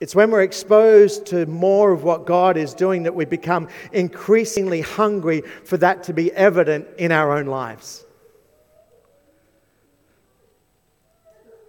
It's 0.00 0.14
when 0.14 0.30
we're 0.30 0.42
exposed 0.42 1.24
to 1.26 1.46
more 1.46 1.92
of 1.92 2.02
what 2.02 2.26
God 2.26 2.58
is 2.58 2.74
doing 2.74 3.04
that 3.04 3.14
we 3.14 3.24
become 3.24 3.68
increasingly 3.92 4.82
hungry 4.82 5.42
for 5.64 5.78
that 5.78 6.02
to 6.04 6.12
be 6.12 6.30
evident 6.32 6.86
in 6.98 7.10
our 7.10 7.34
own 7.34 7.46
lives. 7.46 8.04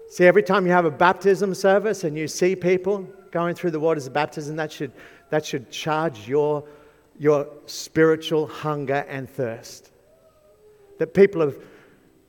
See, 0.09 0.25
every 0.25 0.43
time 0.43 0.65
you 0.65 0.71
have 0.73 0.85
a 0.85 0.91
baptism 0.91 1.53
service 1.53 2.03
and 2.03 2.17
you 2.17 2.27
see 2.27 2.57
people 2.57 3.07
going 3.31 3.55
through 3.55 3.71
the 3.71 3.79
waters 3.79 4.07
of 4.07 4.13
baptism, 4.13 4.55
that 4.55 4.71
should 4.71 4.91
that 5.29 5.45
should 5.45 5.71
charge 5.71 6.27
your, 6.27 6.63
your 7.17 7.47
spiritual 7.65 8.47
hunger 8.47 9.05
and 9.07 9.29
thirst. 9.29 9.91
That 10.99 11.13
people 11.13 11.41
have 11.41 11.55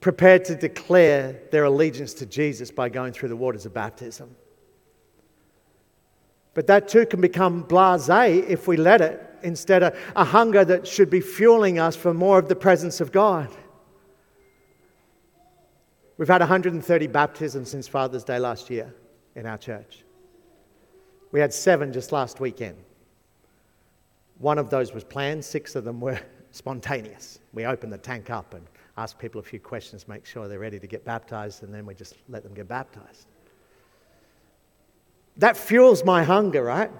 prepared 0.00 0.44
to 0.46 0.54
declare 0.54 1.40
their 1.50 1.64
allegiance 1.64 2.14
to 2.14 2.26
Jesus 2.26 2.70
by 2.70 2.88
going 2.88 3.12
through 3.12 3.28
the 3.28 3.36
waters 3.36 3.66
of 3.66 3.74
baptism. 3.74 4.34
But 6.54 6.66
that 6.68 6.88
too 6.88 7.06
can 7.06 7.20
become 7.20 7.62
blase 7.62 8.08
if 8.08 8.66
we 8.66 8.76
let 8.76 9.00
it, 9.00 9.22
instead 9.42 9.82
of 9.82 9.98
a 10.16 10.24
hunger 10.24 10.64
that 10.64 10.86
should 10.86 11.10
be 11.10 11.20
fueling 11.20 11.78
us 11.78 11.94
for 11.94 12.14
more 12.14 12.38
of 12.38 12.48
the 12.48 12.56
presence 12.56 13.00
of 13.00 13.12
God. 13.12 13.50
We've 16.18 16.28
had 16.28 16.40
130 16.40 17.06
baptisms 17.08 17.70
since 17.70 17.86
Father's 17.86 18.24
Day 18.24 18.38
last 18.38 18.70
year 18.70 18.94
in 19.34 19.44
our 19.44 19.58
church. 19.58 20.02
We 21.30 21.40
had 21.40 21.52
seven 21.52 21.92
just 21.92 22.12
last 22.12 22.40
weekend. 22.40 22.76
One 24.38 24.58
of 24.58 24.70
those 24.70 24.92
was 24.92 25.04
planned, 25.04 25.44
six 25.44 25.74
of 25.74 25.84
them 25.84 26.00
were 26.00 26.20
spontaneous. 26.50 27.40
We 27.52 27.66
opened 27.66 27.92
the 27.92 27.98
tank 27.98 28.30
up 28.30 28.54
and 28.54 28.66
asked 28.96 29.18
people 29.18 29.40
a 29.40 29.44
few 29.44 29.60
questions, 29.60 30.08
make 30.08 30.24
sure 30.24 30.48
they're 30.48 30.58
ready 30.58 30.78
to 30.78 30.86
get 30.86 31.04
baptized, 31.04 31.62
and 31.62 31.72
then 31.72 31.86
we 31.86 31.94
just 31.94 32.14
let 32.28 32.42
them 32.42 32.54
get 32.54 32.68
baptized. 32.68 33.26
That 35.36 35.56
fuels 35.56 36.04
my 36.04 36.22
hunger, 36.22 36.62
right? 36.62 36.90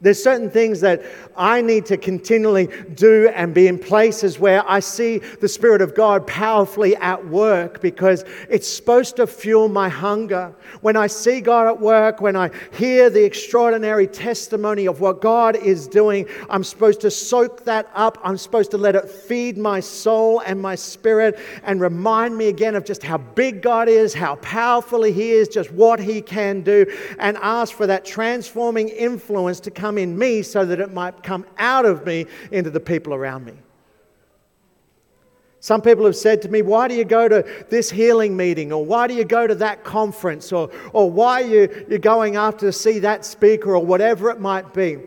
There's 0.00 0.22
certain 0.22 0.48
things 0.48 0.80
that 0.82 1.02
I 1.36 1.60
need 1.60 1.86
to 1.86 1.96
continually 1.96 2.68
do 2.94 3.28
and 3.34 3.52
be 3.52 3.66
in 3.66 3.80
places 3.80 4.38
where 4.38 4.68
I 4.68 4.78
see 4.78 5.18
the 5.18 5.48
Spirit 5.48 5.82
of 5.82 5.96
God 5.96 6.24
powerfully 6.24 6.94
at 6.96 7.26
work 7.26 7.80
because 7.80 8.24
it's 8.48 8.68
supposed 8.68 9.16
to 9.16 9.26
fuel 9.26 9.68
my 9.68 9.88
hunger. 9.88 10.54
When 10.82 10.96
I 10.96 11.08
see 11.08 11.40
God 11.40 11.66
at 11.66 11.80
work, 11.80 12.20
when 12.20 12.36
I 12.36 12.50
hear 12.72 13.10
the 13.10 13.24
extraordinary 13.24 14.06
testimony 14.06 14.86
of 14.86 15.00
what 15.00 15.20
God 15.20 15.56
is 15.56 15.88
doing, 15.88 16.28
I'm 16.48 16.62
supposed 16.62 17.00
to 17.00 17.10
soak 17.10 17.64
that 17.64 17.90
up. 17.92 18.18
I'm 18.22 18.36
supposed 18.36 18.70
to 18.72 18.78
let 18.78 18.94
it 18.94 19.10
feed 19.10 19.58
my 19.58 19.80
soul 19.80 20.40
and 20.46 20.60
my 20.60 20.76
spirit 20.76 21.40
and 21.64 21.80
remind 21.80 22.36
me 22.38 22.46
again 22.46 22.76
of 22.76 22.84
just 22.84 23.02
how 23.02 23.18
big 23.18 23.62
God 23.62 23.88
is, 23.88 24.14
how 24.14 24.36
powerful 24.36 25.02
He 25.02 25.32
is, 25.32 25.48
just 25.48 25.72
what 25.72 25.98
He 25.98 26.20
can 26.20 26.62
do, 26.62 26.86
and 27.18 27.36
ask 27.38 27.74
for 27.74 27.88
that 27.88 28.04
transforming 28.04 28.88
influence 28.90 29.58
to 29.60 29.72
come 29.72 29.87
come 29.88 29.96
in 29.96 30.18
me 30.18 30.42
so 30.42 30.66
that 30.66 30.80
it 30.80 30.92
might 30.92 31.22
come 31.22 31.46
out 31.56 31.86
of 31.86 32.04
me 32.04 32.26
into 32.52 32.68
the 32.68 32.80
people 32.80 33.14
around 33.14 33.46
me. 33.46 33.54
Some 35.60 35.80
people 35.80 36.04
have 36.04 36.14
said 36.14 36.42
to 36.42 36.48
me, 36.50 36.60
Why 36.60 36.88
do 36.88 36.94
you 36.94 37.06
go 37.06 37.26
to 37.26 37.42
this 37.70 37.90
healing 37.90 38.36
meeting? 38.36 38.70
Or 38.70 38.84
why 38.84 39.06
do 39.06 39.14
you 39.14 39.24
go 39.24 39.46
to 39.46 39.54
that 39.54 39.84
conference? 39.84 40.52
Or, 40.52 40.70
or 40.92 41.10
why 41.10 41.42
are 41.42 41.46
you, 41.46 41.86
you're 41.88 41.98
going 41.98 42.36
after 42.36 42.66
to 42.66 42.72
see 42.72 42.98
that 42.98 43.24
speaker? 43.24 43.74
Or 43.74 43.84
whatever 43.84 44.28
it 44.28 44.40
might 44.40 44.74
be. 44.74 44.98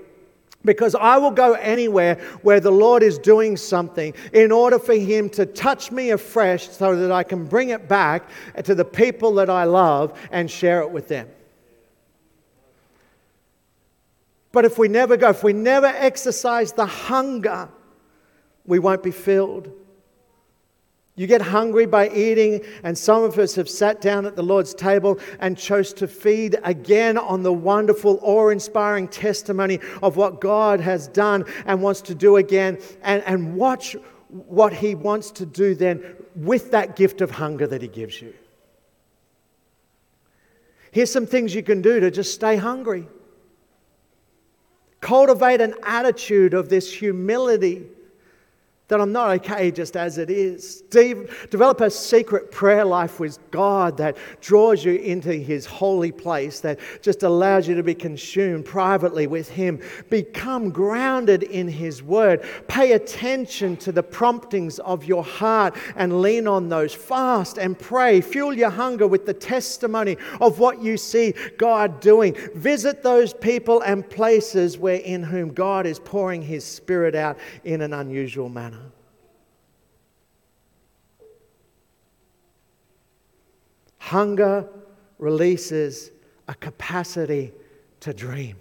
Because 0.65 0.95
I 0.95 1.17
will 1.17 1.31
go 1.31 1.53
anywhere 1.53 2.15
where 2.41 2.59
the 2.59 2.71
Lord 2.71 3.03
is 3.03 3.19
doing 3.19 3.57
something 3.57 4.15
in 4.33 4.51
order 4.51 4.79
for 4.79 4.95
Him 4.95 5.29
to 5.31 5.45
touch 5.45 5.91
me 5.91 6.09
afresh 6.09 6.69
so 6.69 6.95
that 6.95 7.11
I 7.11 7.21
can 7.21 7.45
bring 7.45 7.69
it 7.69 7.87
back 7.87 8.29
to 8.63 8.73
the 8.73 8.85
people 8.85 9.35
that 9.35 9.49
I 9.49 9.65
love 9.65 10.19
and 10.31 10.49
share 10.49 10.81
it 10.81 10.89
with 10.89 11.07
them. 11.07 11.27
But 14.51 14.65
if 14.65 14.77
we 14.77 14.87
never 14.87 15.17
go, 15.17 15.29
if 15.29 15.43
we 15.43 15.53
never 15.53 15.87
exercise 15.87 16.73
the 16.73 16.85
hunger, 16.85 17.69
we 18.65 18.79
won't 18.79 19.03
be 19.03 19.11
filled. 19.11 19.71
You 21.15 21.27
get 21.27 21.41
hungry 21.41 21.85
by 21.85 22.09
eating, 22.09 22.63
and 22.83 22.97
some 22.97 23.23
of 23.23 23.37
us 23.37 23.55
have 23.55 23.69
sat 23.69 24.01
down 24.01 24.25
at 24.25 24.35
the 24.35 24.43
Lord's 24.43 24.73
table 24.73 25.19
and 25.39 25.57
chose 25.57 25.93
to 25.93 26.07
feed 26.07 26.57
again 26.63 27.17
on 27.17 27.43
the 27.43 27.53
wonderful, 27.53 28.19
awe 28.23 28.49
inspiring 28.49 29.07
testimony 29.07 29.79
of 30.01 30.15
what 30.15 30.39
God 30.39 30.79
has 30.79 31.07
done 31.09 31.45
and 31.65 31.81
wants 31.81 32.01
to 32.01 32.15
do 32.15 32.37
again, 32.37 32.79
and, 33.03 33.23
and 33.23 33.55
watch 33.55 33.95
what 34.29 34.73
He 34.73 34.95
wants 34.95 35.31
to 35.31 35.45
do 35.45 35.75
then 35.75 36.15
with 36.35 36.71
that 36.71 36.95
gift 36.95 37.19
of 37.21 37.31
hunger 37.31 37.67
that 37.67 37.81
He 37.81 37.89
gives 37.89 38.21
you. 38.21 38.33
Here's 40.91 41.11
some 41.11 41.27
things 41.27 41.53
you 41.53 41.63
can 41.63 41.81
do 41.81 41.99
to 41.99 42.09
just 42.09 42.33
stay 42.33 42.55
hungry. 42.55 43.07
Cultivate 45.01 45.61
an 45.61 45.75
attitude 45.83 46.53
of 46.53 46.69
this 46.69 46.93
humility 46.93 47.87
that 48.91 48.99
I'm 48.99 49.13
not 49.13 49.29
okay 49.39 49.71
just 49.71 49.95
as 49.95 50.17
it 50.17 50.29
is. 50.29 50.81
De- 50.89 51.25
develop 51.49 51.79
a 51.79 51.89
secret 51.89 52.51
prayer 52.51 52.83
life 52.83 53.21
with 53.21 53.39
God 53.49 53.95
that 53.95 54.17
draws 54.41 54.83
you 54.83 54.95
into 54.95 55.31
His 55.31 55.65
holy 55.65 56.11
place, 56.11 56.59
that 56.59 56.77
just 57.01 57.23
allows 57.23 57.69
you 57.69 57.75
to 57.75 57.83
be 57.83 57.95
consumed 57.95 58.65
privately 58.65 59.27
with 59.27 59.49
Him. 59.49 59.79
Become 60.09 60.71
grounded 60.71 61.43
in 61.43 61.69
His 61.69 62.03
Word. 62.03 62.43
Pay 62.67 62.91
attention 62.91 63.77
to 63.77 63.93
the 63.93 64.03
promptings 64.03 64.77
of 64.79 65.05
your 65.05 65.23
heart 65.23 65.73
and 65.95 66.21
lean 66.21 66.45
on 66.45 66.67
those. 66.67 66.93
Fast 66.93 67.57
and 67.57 67.79
pray. 67.79 68.19
Fuel 68.19 68.53
your 68.53 68.71
hunger 68.71 69.07
with 69.07 69.25
the 69.25 69.33
testimony 69.33 70.17
of 70.41 70.59
what 70.59 70.81
you 70.81 70.97
see 70.97 71.33
God 71.57 72.01
doing. 72.01 72.35
Visit 72.55 73.03
those 73.03 73.33
people 73.33 73.79
and 73.83 74.07
places 74.09 74.77
where 74.77 74.97
in 74.97 75.23
whom 75.23 75.53
God 75.53 75.85
is 75.85 75.97
pouring 75.97 76.41
His 76.41 76.65
Spirit 76.65 77.15
out 77.15 77.37
in 77.63 77.79
an 77.79 77.93
unusual 77.93 78.49
manner. 78.49 78.80
Hunger 84.01 84.67
releases 85.19 86.09
a 86.47 86.55
capacity 86.55 87.53
to 87.99 88.15
dream. 88.15 88.57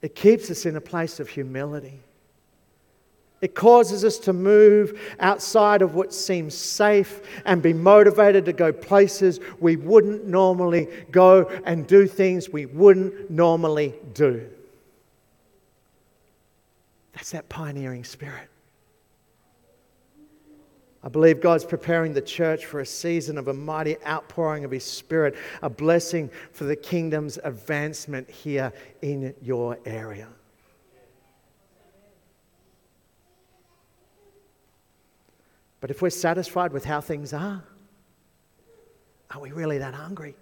It 0.00 0.14
keeps 0.14 0.52
us 0.52 0.64
in 0.64 0.76
a 0.76 0.80
place 0.80 1.18
of 1.18 1.28
humility. 1.28 1.98
It 3.40 3.56
causes 3.56 4.04
us 4.04 4.18
to 4.20 4.32
move 4.32 5.00
outside 5.18 5.82
of 5.82 5.96
what 5.96 6.14
seems 6.14 6.54
safe 6.54 7.20
and 7.44 7.60
be 7.60 7.72
motivated 7.72 8.44
to 8.44 8.52
go 8.52 8.72
places 8.72 9.40
we 9.58 9.74
wouldn't 9.74 10.24
normally 10.24 10.86
go 11.10 11.50
and 11.66 11.88
do 11.88 12.06
things 12.06 12.48
we 12.48 12.66
wouldn't 12.66 13.30
normally 13.30 13.94
do. 14.14 14.48
That's 17.14 17.32
that 17.32 17.48
pioneering 17.48 18.04
spirit. 18.04 18.48
I 21.02 21.08
believe 21.08 21.40
God's 21.40 21.64
preparing 21.64 22.12
the 22.12 22.20
church 22.20 22.66
for 22.66 22.80
a 22.80 22.86
season 22.86 23.38
of 23.38 23.48
a 23.48 23.54
mighty 23.54 23.96
outpouring 24.04 24.64
of 24.64 24.70
His 24.70 24.84
Spirit, 24.84 25.36
a 25.62 25.70
blessing 25.70 26.28
for 26.52 26.64
the 26.64 26.74
kingdom's 26.74 27.38
advancement 27.44 28.28
here 28.28 28.72
in 29.00 29.34
your 29.40 29.78
area. 29.86 30.28
But 35.80 35.90
if 35.90 36.02
we're 36.02 36.10
satisfied 36.10 36.72
with 36.72 36.84
how 36.84 37.00
things 37.00 37.32
are, 37.32 37.62
are 39.30 39.40
we 39.40 39.52
really 39.52 39.78
that 39.78 39.94
hungry? 39.94 40.34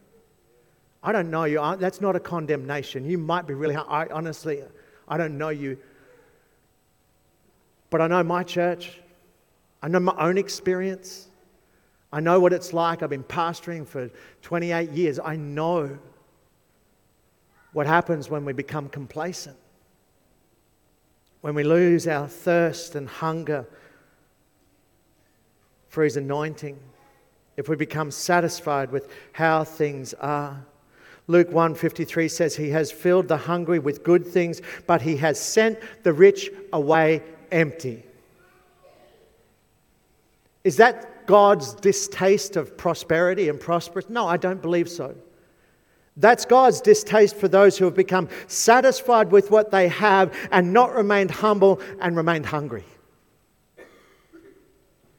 I 1.03 1.13
don't 1.13 1.31
know 1.31 1.45
you. 1.45 1.61
That's 1.79 2.01
not 2.01 2.17
a 2.17 2.21
condemnation. 2.21 3.05
You 3.05 3.19
might 3.19 3.47
be 3.47 3.53
really 3.53 3.75
hungry. 3.75 3.93
I, 3.93 4.07
honestly, 4.07 4.63
I 5.07 5.19
don't 5.19 5.37
know 5.37 5.51
you. 5.51 5.77
But 7.91 8.01
I 8.01 8.07
know 8.07 8.23
my 8.23 8.43
church. 8.43 9.01
I 9.87 9.89
know 9.89 10.01
my 10.01 10.17
own 10.19 10.37
experience. 10.37 11.29
I 12.13 12.19
know 12.19 12.41
what 12.41 12.53
it's 12.53 12.73
like. 12.73 13.05
I've 13.05 13.11
been 13.11 13.23
pastoring 13.23 13.87
for 13.87 14.11
28 14.43 14.91
years. 14.91 15.21
I 15.21 15.37
know 15.37 15.97
what 17.73 17.87
happens 17.87 18.29
when 18.29 18.45
we 18.45 18.53
become 18.53 18.89
complacent, 18.89 19.57
when 21.41 21.55
we 21.55 21.63
lose 21.63 22.09
our 22.09 22.27
thirst 22.27 22.97
and 22.97 23.09
hunger 23.09 23.65
for 25.89 26.03
His 26.03 26.17
anointing, 26.17 26.81
if 27.57 27.69
we 27.69 27.77
become 27.77 28.11
satisfied 28.11 28.91
with 28.91 29.09
how 29.31 29.63
things 29.63 30.15
are. 30.15 30.67
Luke 31.29 31.51
1:53 31.51 32.29
says 32.29 32.57
he 32.57 32.71
has 32.71 32.91
filled 32.91 33.29
the 33.29 33.37
hungry 33.37 33.79
with 33.79 34.03
good 34.03 34.27
things 34.27 34.61
but 34.89 35.03
he 35.03 35.17
has 35.19 35.39
sent 35.39 35.79
the 36.03 36.13
rich 36.13 36.51
away 36.73 37.23
empty. 37.53 38.06
Is 40.67 40.79
that 40.79 41.29
God's 41.29 41.75
distaste 41.75 42.57
of 42.57 42.77
prosperity 42.77 43.49
and 43.49 43.61
prosperous? 43.61 44.09
No, 44.09 44.27
I 44.27 44.37
don't 44.37 44.61
believe 44.61 44.89
so. 44.89 45.15
That's 46.17 46.45
God's 46.45 46.81
distaste 46.81 47.37
for 47.37 47.47
those 47.47 47.79
who 47.79 47.85
have 47.85 47.95
become 47.95 48.29
satisfied 48.49 49.31
with 49.31 49.53
what 49.53 49.71
they 49.71 49.87
have 49.87 50.35
and 50.51 50.73
not 50.73 50.93
remained 50.93 51.31
humble 51.31 51.81
and 52.01 52.17
remained 52.17 52.47
hungry. 52.47 52.83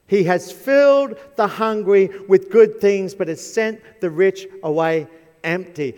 He 0.05 0.25
has 0.25 0.51
filled 0.51 1.17
the 1.38 1.47
hungry 1.47 2.10
with 2.27 2.51
good 2.51 2.81
things, 2.81 3.15
but 3.15 3.29
has 3.29 3.39
sent 3.39 3.79
the 4.01 4.10
rich 4.10 4.47
away 4.63 5.07
empty. 5.45 5.95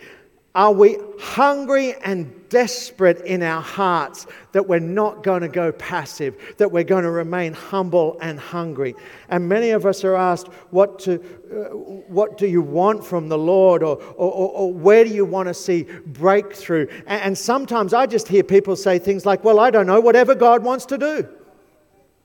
Are 0.54 0.72
we 0.72 0.98
hungry 1.20 1.94
and 2.02 2.48
desperate 2.48 3.20
in 3.20 3.40
our 3.40 3.62
hearts 3.62 4.26
that 4.50 4.66
we're 4.66 4.80
not 4.80 5.22
going 5.22 5.42
to 5.42 5.48
go 5.48 5.70
passive, 5.70 6.56
that 6.58 6.72
we're 6.72 6.82
going 6.82 7.04
to 7.04 7.10
remain 7.10 7.52
humble 7.52 8.18
and 8.20 8.38
hungry? 8.40 8.96
And 9.28 9.48
many 9.48 9.70
of 9.70 9.86
us 9.86 10.02
are 10.02 10.16
asked, 10.16 10.48
What, 10.70 10.98
to, 11.00 11.14
uh, 11.14 11.76
what 11.76 12.36
do 12.36 12.48
you 12.48 12.62
want 12.62 13.04
from 13.04 13.28
the 13.28 13.38
Lord? 13.38 13.84
Or, 13.84 13.96
or, 14.16 14.32
or, 14.32 14.48
or 14.50 14.74
where 14.74 15.04
do 15.04 15.10
you 15.10 15.24
want 15.24 15.46
to 15.46 15.54
see 15.54 15.84
breakthrough? 16.06 16.88
And, 17.06 17.22
and 17.22 17.38
sometimes 17.38 17.94
I 17.94 18.06
just 18.06 18.26
hear 18.26 18.42
people 18.42 18.74
say 18.74 18.98
things 18.98 19.24
like, 19.24 19.44
Well, 19.44 19.60
I 19.60 19.70
don't 19.70 19.86
know, 19.86 20.00
whatever 20.00 20.34
God 20.34 20.64
wants 20.64 20.84
to 20.86 20.98
do. 20.98 21.28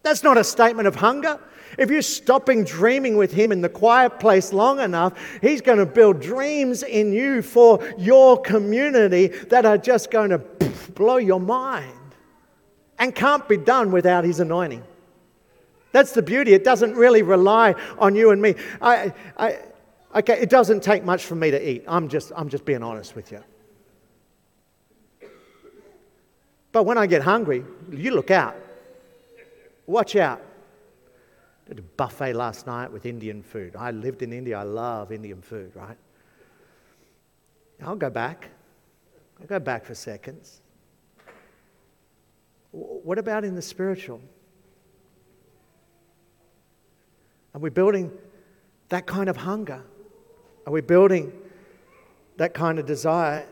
That's 0.01 0.23
not 0.23 0.37
a 0.37 0.43
statement 0.43 0.87
of 0.87 0.95
hunger. 0.95 1.39
If 1.77 1.89
you're 1.89 2.01
stopping 2.01 2.63
dreaming 2.63 3.17
with 3.17 3.33
Him 3.33 3.51
in 3.51 3.61
the 3.61 3.69
quiet 3.69 4.19
place 4.19 4.53
long 4.53 4.79
enough, 4.79 5.13
He's 5.41 5.61
going 5.61 5.77
to 5.77 5.85
build 5.85 6.21
dreams 6.21 6.83
in 6.83 7.11
you 7.13 7.41
for 7.41 7.85
your 7.97 8.41
community 8.41 9.27
that 9.27 9.65
are 9.65 9.77
just 9.77 10.11
going 10.11 10.29
to 10.29 10.39
blow 10.95 11.17
your 11.17 11.39
mind 11.39 11.91
and 12.97 13.13
can't 13.13 13.47
be 13.47 13.57
done 13.57 13.91
without 13.91 14.23
His 14.23 14.39
anointing. 14.39 14.83
That's 15.91 16.11
the 16.11 16.21
beauty. 16.21 16.53
It 16.53 16.63
doesn't 16.63 16.95
really 16.95 17.21
rely 17.21 17.75
on 17.97 18.15
you 18.15 18.31
and 18.31 18.41
me. 18.41 18.55
I, 18.81 19.13
I, 19.37 19.59
okay, 20.15 20.39
it 20.41 20.49
doesn't 20.49 20.83
take 20.83 21.03
much 21.03 21.25
for 21.25 21.35
me 21.35 21.51
to 21.51 21.69
eat. 21.69 21.85
I'm 21.87 22.09
just, 22.09 22.31
I'm 22.35 22.49
just 22.49 22.65
being 22.65 22.83
honest 22.83 23.15
with 23.15 23.31
you. 23.31 23.43
But 26.73 26.83
when 26.83 26.97
I 26.97 27.07
get 27.07 27.21
hungry, 27.21 27.63
you 27.89 28.11
look 28.11 28.29
out. 28.29 28.57
Watch 29.87 30.17
out. 30.17 30.41
Did 31.65 31.79
a 31.79 31.81
buffet 31.81 32.33
last 32.33 32.67
night 32.67 32.91
with 32.91 33.05
Indian 33.05 33.41
food. 33.41 33.75
I 33.75 33.91
lived 33.91 34.21
in 34.21 34.31
India. 34.31 34.59
I 34.59 34.63
love 34.63 35.11
Indian 35.11 35.41
food, 35.41 35.71
right? 35.75 35.97
I'll 37.83 37.95
go 37.95 38.09
back. 38.09 38.49
I'll 39.39 39.47
go 39.47 39.59
back 39.59 39.83
for 39.85 39.95
seconds. 39.95 40.61
What 42.71 43.17
about 43.17 43.43
in 43.43 43.55
the 43.55 43.61
spiritual? 43.61 44.21
Are 47.53 47.59
we 47.59 47.69
building 47.69 48.11
that 48.89 49.07
kind 49.07 49.29
of 49.29 49.37
hunger? 49.37 49.81
Are 50.67 50.73
we 50.73 50.81
building 50.81 51.31
that 52.37 52.53
kind 52.53 52.79
of 52.79 52.85
desire? 52.85 53.45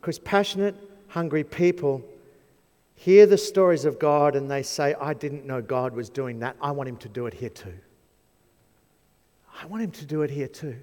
Because 0.00 0.18
passionate, 0.18 0.74
hungry 1.08 1.44
people 1.44 2.02
hear 2.94 3.26
the 3.26 3.38
stories 3.38 3.84
of 3.84 3.98
God 3.98 4.36
and 4.36 4.50
they 4.50 4.62
say, 4.62 4.94
I 5.00 5.14
didn't 5.14 5.46
know 5.46 5.60
God 5.60 5.94
was 5.94 6.08
doing 6.08 6.38
that. 6.40 6.56
I 6.60 6.70
want 6.70 6.88
Him 6.88 6.96
to 6.98 7.08
do 7.08 7.26
it 7.26 7.34
here 7.34 7.50
too. 7.50 7.74
I 9.60 9.66
want 9.66 9.82
Him 9.82 9.90
to 9.92 10.06
do 10.06 10.22
it 10.22 10.30
here 10.30 10.48
too. 10.48 10.76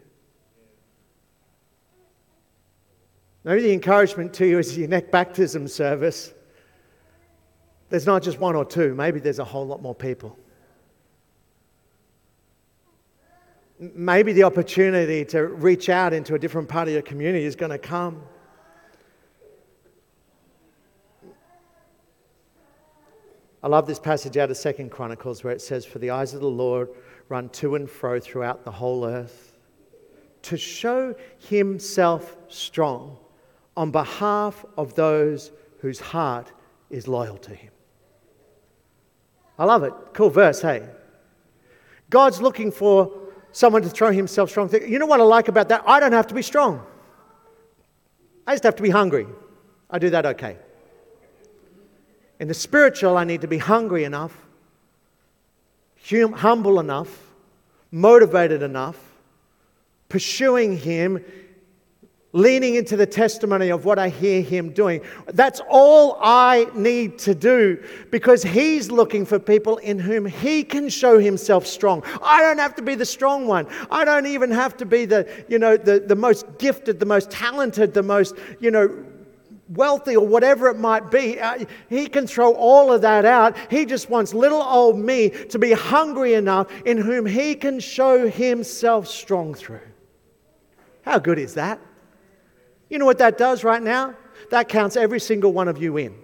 Maybe 3.44 3.62
the 3.62 3.74
encouragement 3.74 4.34
to 4.36 4.46
you 4.46 4.60
is 4.60 4.78
your 4.78 4.88
next 4.88 5.10
baptism 5.12 5.68
service. 5.68 6.34
There's 7.90 8.06
not 8.06 8.22
just 8.22 8.40
one 8.40 8.56
or 8.56 8.66
two, 8.66 8.94
maybe 8.96 9.20
there's 9.20 9.40
a 9.40 9.44
whole 9.44 9.66
lot 9.66 9.82
more 9.82 9.96
people. 9.96 10.38
Maybe 13.80 14.32
the 14.32 14.44
opportunity 14.44 15.26
to 15.26 15.48
reach 15.48 15.90
out 15.90 16.14
into 16.14 16.36
a 16.36 16.40
different 16.40 16.70
part 16.70 16.88
of 16.88 16.94
your 16.94 17.02
community 17.02 17.46
is 17.46 17.56
going 17.56 17.72
to 17.72 17.80
come. 17.80 18.22
I 23.64 23.68
love 23.68 23.86
this 23.86 24.00
passage 24.00 24.38
out 24.38 24.50
of 24.50 24.58
Second 24.58 24.90
Chronicles 24.90 25.44
where 25.44 25.54
it 25.54 25.62
says, 25.62 25.86
For 25.86 26.00
the 26.00 26.10
eyes 26.10 26.34
of 26.34 26.42
the 26.42 26.50
Lord 26.50 26.90
run 27.30 27.50
to 27.50 27.76
and 27.76 27.90
fro 27.90 28.20
throughout 28.20 28.64
the 28.66 28.72
whole 28.72 29.06
earth 29.06 29.58
to 30.44 30.58
show 30.58 31.16
himself 31.38 32.36
strong 32.48 33.18
on 33.78 33.92
behalf 33.92 34.66
of 34.78 34.96
those 34.96 35.52
whose 35.80 36.00
heart 36.00 36.52
is 36.90 37.08
loyal 37.08 37.38
to 37.38 37.54
him. 37.54 37.72
I 39.60 39.66
love 39.66 39.84
it. 39.84 39.94
Cool 40.14 40.32
verse, 40.32 40.62
hey? 40.62 40.88
God's 42.10 42.42
looking 42.42 42.72
for 42.72 43.12
someone 43.52 43.84
to 43.84 43.90
throw 43.90 44.12
himself 44.12 44.50
strong. 44.50 44.72
You 44.74 44.98
know 44.98 45.06
what 45.06 45.20
I 45.20 45.24
like 45.24 45.48
about 45.48 45.70
that? 45.70 45.84
I 45.86 46.00
don't 46.00 46.14
have 46.14 46.28
to 46.28 46.34
be 46.34 46.42
strong. 46.42 46.86
I 48.48 48.54
just 48.54 48.64
have 48.64 48.76
to 48.78 48.84
be 48.84 48.90
hungry. 48.90 49.28
I 49.90 50.00
do 50.00 50.10
that 50.10 50.26
okay. 50.26 50.58
In 52.42 52.48
the 52.48 52.56
spiritual, 52.56 53.18
I 53.18 53.24
need 53.24 53.42
to 53.42 53.48
be 53.48 53.60
hungry 53.60 54.04
enough, 54.04 54.36
hum- 56.10 56.34
humble 56.34 56.80
enough, 56.80 57.16
motivated 57.92 58.64
enough, 58.64 58.98
pursuing 60.10 60.76
Him 60.76 61.24
leaning 62.34 62.76
into 62.76 62.96
the 62.96 63.06
testimony 63.06 63.70
of 63.70 63.84
what 63.86 64.00
I 64.00 64.10
hear 64.10 64.42
him 64.42 64.72
doing. 64.72 65.02
That's 65.28 65.62
all 65.70 66.18
I 66.22 66.68
need 66.74 67.20
to 67.20 67.36
do 67.36 67.84
because 68.10 68.42
he's 68.42 68.90
looking 68.90 69.26
for 69.26 69.38
people 69.38 69.78
in 69.78 70.00
whom 70.00 70.26
he 70.26 70.64
can 70.64 70.88
show 70.90 71.20
himself 71.20 71.68
strong. 71.68 72.04
I 72.22 72.42
don't 72.42 72.58
have 72.58 72.76
to 72.76 72.82
be 72.82 72.96
the 72.96 73.06
strong 73.06 73.48
one. 73.48 73.68
I 73.90 74.06
don't 74.06 74.28
even 74.28 74.52
have 74.52 74.78
to 74.78 74.86
be 74.86 75.06
the, 75.06 75.28
you 75.50 75.60
know, 75.60 75.76
the, 75.76 76.00
the 76.00 76.16
most 76.16 76.46
gifted, 76.58 77.00
the 77.00 77.06
most 77.06 77.30
talented, 77.30 77.94
the 77.94 78.04
most, 78.04 78.36
you 78.60 78.72
know, 78.72 78.88
wealthy 79.72 80.16
or 80.16 80.28
whatever 80.28 80.68
it 80.68 80.78
might 80.78 81.10
be. 81.10 81.40
Uh, 81.40 81.66
he 81.90 82.08
can 82.08 82.28
throw 82.28 82.54
all 82.54 82.92
of 82.92 83.02
that 83.02 83.26
out. 83.26 83.56
He 83.70 83.86
just 83.86 84.10
wants 84.10 84.34
little 84.34 84.62
old 84.62 84.98
me 84.98 85.30
to 85.30 85.60
be 85.60 85.72
hungry 85.72 86.34
enough 86.34 86.72
in 86.86 86.98
whom 86.98 87.26
he 87.26 87.56
can 87.56 87.80
show 87.80 88.30
himself 88.30 89.08
strong 89.08 89.54
through. 89.54 89.80
How 91.04 91.20
good 91.20 91.40
is 91.40 91.56
that? 91.56 91.80
You 92.90 93.00
know 93.00 93.06
what 93.06 93.20
that 93.20 93.38
does 93.38 93.64
right 93.64 93.82
now? 93.82 94.16
That 94.50 94.68
counts 94.68 94.96
every 94.96 95.20
single 95.20 95.54
one 95.54 95.68
of 95.68 95.82
you 95.82 95.98
in. 95.98 96.16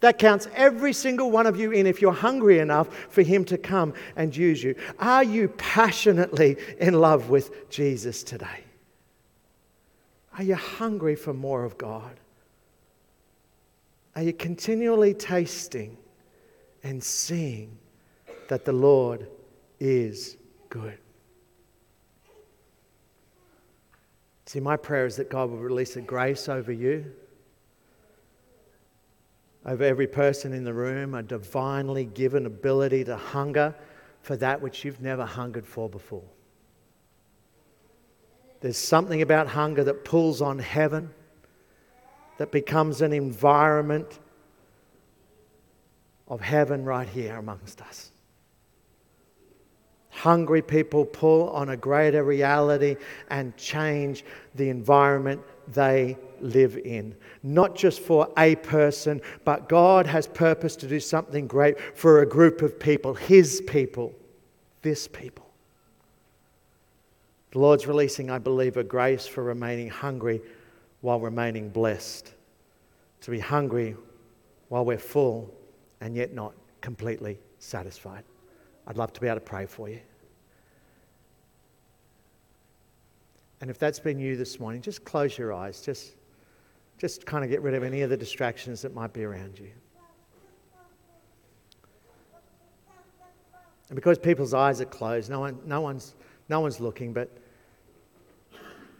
That 0.00 0.18
counts 0.18 0.46
every 0.54 0.92
single 0.92 1.30
one 1.30 1.46
of 1.46 1.58
you 1.58 1.72
in 1.72 1.86
if 1.86 2.02
you're 2.02 2.12
hungry 2.12 2.58
enough 2.58 2.94
for 3.08 3.22
Him 3.22 3.44
to 3.46 3.58
come 3.58 3.94
and 4.14 4.36
use 4.36 4.62
you. 4.62 4.76
Are 4.98 5.24
you 5.24 5.48
passionately 5.48 6.58
in 6.78 6.94
love 6.94 7.30
with 7.30 7.70
Jesus 7.70 8.22
today? 8.22 8.64
Are 10.36 10.44
you 10.44 10.54
hungry 10.54 11.16
for 11.16 11.32
more 11.32 11.64
of 11.64 11.78
God? 11.78 12.20
Are 14.16 14.22
you 14.22 14.32
continually 14.32 15.12
tasting 15.12 15.98
and 16.82 17.04
seeing 17.04 17.76
that 18.48 18.64
the 18.64 18.72
Lord 18.72 19.28
is 19.78 20.38
good? 20.70 20.98
See, 24.46 24.58
my 24.58 24.76
prayer 24.76 25.04
is 25.04 25.16
that 25.16 25.28
God 25.28 25.50
will 25.50 25.58
release 25.58 25.96
a 25.96 26.00
grace 26.00 26.48
over 26.48 26.72
you, 26.72 27.12
over 29.66 29.84
every 29.84 30.06
person 30.06 30.54
in 30.54 30.64
the 30.64 30.72
room, 30.72 31.14
a 31.14 31.22
divinely 31.22 32.06
given 32.06 32.46
ability 32.46 33.04
to 33.04 33.16
hunger 33.16 33.74
for 34.22 34.34
that 34.36 34.62
which 34.62 34.82
you've 34.82 35.02
never 35.02 35.26
hungered 35.26 35.66
for 35.66 35.90
before. 35.90 36.24
There's 38.60 38.78
something 38.78 39.20
about 39.20 39.48
hunger 39.48 39.84
that 39.84 40.06
pulls 40.06 40.40
on 40.40 40.58
heaven, 40.58 41.10
that 42.38 42.50
becomes 42.52 43.00
an 43.02 43.12
environment 43.12 44.18
of 46.28 46.40
heaven 46.40 46.84
right 46.84 47.08
here 47.08 47.36
amongst 47.36 47.80
us. 47.82 48.10
Hungry 50.10 50.62
people 50.62 51.04
pull 51.04 51.50
on 51.50 51.68
a 51.68 51.76
greater 51.76 52.24
reality 52.24 52.96
and 53.28 53.56
change 53.56 54.24
the 54.54 54.70
environment 54.70 55.42
they 55.68 56.16
live 56.40 56.78
in. 56.78 57.14
Not 57.42 57.76
just 57.76 58.00
for 58.00 58.32
a 58.38 58.56
person, 58.56 59.20
but 59.44 59.68
God 59.68 60.06
has 60.06 60.26
purpose 60.26 60.74
to 60.76 60.88
do 60.88 61.00
something 61.00 61.46
great 61.46 61.78
for 61.96 62.22
a 62.22 62.26
group 62.26 62.62
of 62.62 62.80
people, 62.80 63.14
His 63.14 63.60
people, 63.66 64.14
this 64.82 65.06
people. 65.06 65.46
The 67.52 67.58
Lord's 67.58 67.86
releasing, 67.86 68.30
I 68.30 68.38
believe, 68.38 68.76
a 68.76 68.84
grace 68.84 69.26
for 69.26 69.42
remaining 69.42 69.88
hungry 69.88 70.40
while 71.00 71.20
remaining 71.20 71.68
blessed. 71.68 72.32
To 73.22 73.30
be 73.30 73.38
hungry 73.38 73.96
while 74.68 74.84
we're 74.84 74.98
full 74.98 75.52
and 76.00 76.14
yet 76.14 76.34
not 76.34 76.54
completely 76.80 77.38
satisfied. 77.58 78.24
I'd 78.86 78.96
love 78.96 79.12
to 79.14 79.20
be 79.20 79.26
able 79.26 79.36
to 79.36 79.40
pray 79.40 79.66
for 79.66 79.88
you. 79.88 80.00
And 83.60 83.70
if 83.70 83.78
that's 83.78 83.98
been 83.98 84.18
you 84.18 84.36
this 84.36 84.60
morning, 84.60 84.82
just 84.82 85.04
close 85.04 85.36
your 85.38 85.52
eyes. 85.52 85.80
Just, 85.80 86.14
just 86.98 87.24
kind 87.24 87.42
of 87.42 87.50
get 87.50 87.62
rid 87.62 87.74
of 87.74 87.82
any 87.82 88.02
of 88.02 88.10
the 88.10 88.16
distractions 88.16 88.82
that 88.82 88.94
might 88.94 89.12
be 89.12 89.24
around 89.24 89.58
you. 89.58 89.70
And 93.88 93.94
because 93.94 94.18
people's 94.18 94.52
eyes 94.52 94.80
are 94.80 94.86
closed, 94.86 95.30
no, 95.30 95.40
one, 95.40 95.58
no, 95.64 95.80
one's, 95.80 96.14
no 96.48 96.60
one's 96.60 96.80
looking, 96.80 97.12
but 97.12 97.30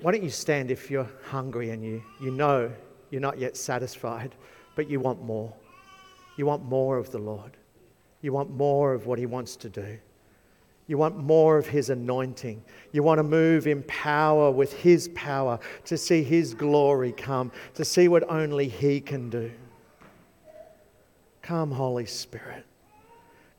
why 0.00 0.12
don't 0.12 0.22
you 0.22 0.30
stand 0.30 0.70
if 0.70 0.90
you're 0.90 1.09
hungry 1.24 1.70
and 1.70 1.82
you, 1.82 2.02
you 2.20 2.30
know 2.30 2.70
you're 3.11 3.20
not 3.20 3.38
yet 3.38 3.56
satisfied, 3.56 4.35
but 4.74 4.90
you 4.90 5.00
want 5.00 5.22
more? 5.22 5.52
You 6.37 6.46
want 6.46 6.64
more 6.64 6.98
of 6.98 7.11
the 7.11 7.18
Lord. 7.18 7.56
You 8.20 8.32
want 8.32 8.50
more 8.50 8.92
of 8.92 9.06
what 9.06 9.18
He 9.18 9.26
wants 9.26 9.56
to 9.56 9.68
do. 9.68 9.98
You 10.87 10.98
want 10.98 11.16
more 11.16 11.59
of 11.59 11.66
His 11.66 11.90
anointing. 11.90 12.62
You 12.92 13.02
want 13.02 13.18
to 13.18 13.22
move 13.22 13.66
in 13.66 13.82
power 13.85 14.50
with 14.50 14.72
His 14.72 15.09
power 15.14 15.59
to 15.87 15.96
see 15.96 16.22
His 16.22 16.54
glory 16.54 17.12
come, 17.12 17.50
to 17.74 17.85
see 17.85 18.09
what 18.09 18.28
only 18.30 18.68
He 18.68 19.00
can 19.00 19.30
do. 19.30 19.50
Come, 21.42 21.70
Holy 21.70 22.06
Spirit. 22.06 22.64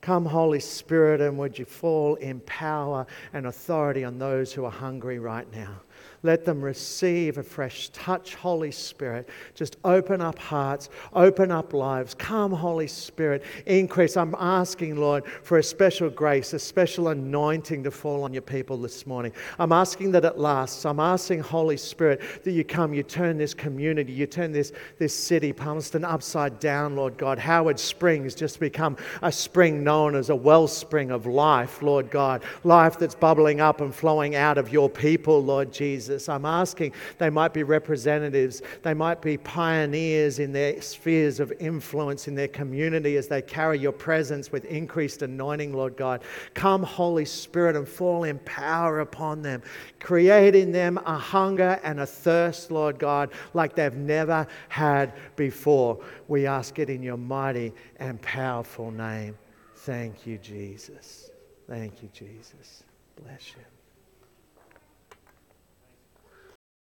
Come, 0.00 0.24
Holy 0.24 0.60
Spirit, 0.60 1.20
and 1.20 1.36
would 1.38 1.58
you 1.58 1.64
fall 1.64 2.14
in 2.16 2.40
power 2.40 3.06
and 3.32 3.46
authority 3.46 4.04
on 4.04 4.18
those 4.18 4.52
who 4.52 4.64
are 4.64 4.70
hungry 4.70 5.18
right 5.18 5.50
now? 5.52 5.80
Let 6.24 6.44
them 6.44 6.60
receive 6.60 7.38
a 7.38 7.44
fresh 7.44 7.90
touch, 7.90 8.34
Holy 8.34 8.72
Spirit. 8.72 9.28
Just 9.54 9.76
open 9.84 10.20
up 10.20 10.36
hearts, 10.38 10.90
open 11.12 11.52
up 11.52 11.72
lives. 11.72 12.14
Come, 12.14 12.50
Holy 12.50 12.88
Spirit, 12.88 13.44
increase. 13.66 14.16
I'm 14.16 14.34
asking, 14.36 14.96
Lord, 14.96 15.24
for 15.44 15.58
a 15.58 15.62
special 15.62 16.10
grace, 16.10 16.52
a 16.54 16.58
special 16.58 17.08
anointing 17.08 17.84
to 17.84 17.92
fall 17.92 18.24
on 18.24 18.32
your 18.32 18.42
people 18.42 18.76
this 18.76 19.06
morning. 19.06 19.32
I'm 19.60 19.70
asking 19.70 20.10
that 20.12 20.24
it 20.24 20.38
lasts. 20.38 20.84
I'm 20.84 20.98
asking, 20.98 21.40
Holy 21.40 21.76
Spirit, 21.76 22.20
that 22.42 22.50
you 22.50 22.64
come, 22.64 22.92
you 22.92 23.04
turn 23.04 23.38
this 23.38 23.54
community, 23.54 24.12
you 24.12 24.26
turn 24.26 24.50
this, 24.50 24.72
this 24.98 25.14
city, 25.14 25.52
Palmerston, 25.52 26.04
upside 26.04 26.58
down, 26.58 26.96
Lord 26.96 27.16
God. 27.16 27.38
Howard 27.38 27.78
Springs 27.78 28.34
just 28.34 28.58
become 28.58 28.96
a 29.22 29.30
spring 29.30 29.84
known 29.84 30.16
as 30.16 30.30
a 30.30 30.36
wellspring 30.36 31.12
of 31.12 31.26
life, 31.26 31.80
Lord 31.80 32.10
God. 32.10 32.42
Life 32.64 32.98
that's 32.98 33.14
bubbling 33.14 33.60
up 33.60 33.80
and 33.80 33.94
flowing 33.94 34.34
out 34.34 34.58
of 34.58 34.72
your 34.72 34.90
people, 34.90 35.40
Lord 35.42 35.72
Jesus. 35.72 35.87
Jesus. 35.88 36.28
I'm 36.28 36.44
asking 36.44 36.92
they 37.16 37.30
might 37.30 37.54
be 37.54 37.62
representatives, 37.62 38.60
they 38.82 38.92
might 38.92 39.22
be 39.22 39.38
pioneers 39.38 40.38
in 40.38 40.52
their 40.52 40.82
spheres 40.82 41.40
of 41.40 41.50
influence 41.58 42.28
in 42.28 42.34
their 42.34 42.48
community 42.48 43.16
as 43.16 43.26
they 43.26 43.40
carry 43.40 43.78
your 43.78 43.92
presence 43.92 44.52
with 44.52 44.66
increased 44.66 45.22
anointing, 45.22 45.72
Lord 45.72 45.96
God. 45.96 46.22
Come, 46.52 46.82
Holy 46.82 47.24
Spirit, 47.24 47.74
and 47.74 47.88
fall 47.88 48.24
in 48.24 48.38
power 48.40 49.00
upon 49.00 49.40
them. 49.40 49.62
Create 49.98 50.54
in 50.54 50.72
them 50.72 50.98
a 51.06 51.16
hunger 51.16 51.80
and 51.82 52.00
a 52.00 52.06
thirst, 52.06 52.70
Lord 52.70 52.98
God, 52.98 53.30
like 53.54 53.74
they've 53.74 53.94
never 53.94 54.46
had 54.68 55.14
before. 55.36 55.98
We 56.28 56.46
ask 56.46 56.78
it 56.78 56.90
in 56.90 57.02
your 57.02 57.16
mighty 57.16 57.72
and 57.96 58.20
powerful 58.20 58.90
name. 58.90 59.38
Thank 59.74 60.26
you, 60.26 60.36
Jesus. 60.36 61.30
Thank 61.66 62.02
you, 62.02 62.10
Jesus. 62.12 62.84
Bless 63.16 63.52
you. 63.56 63.77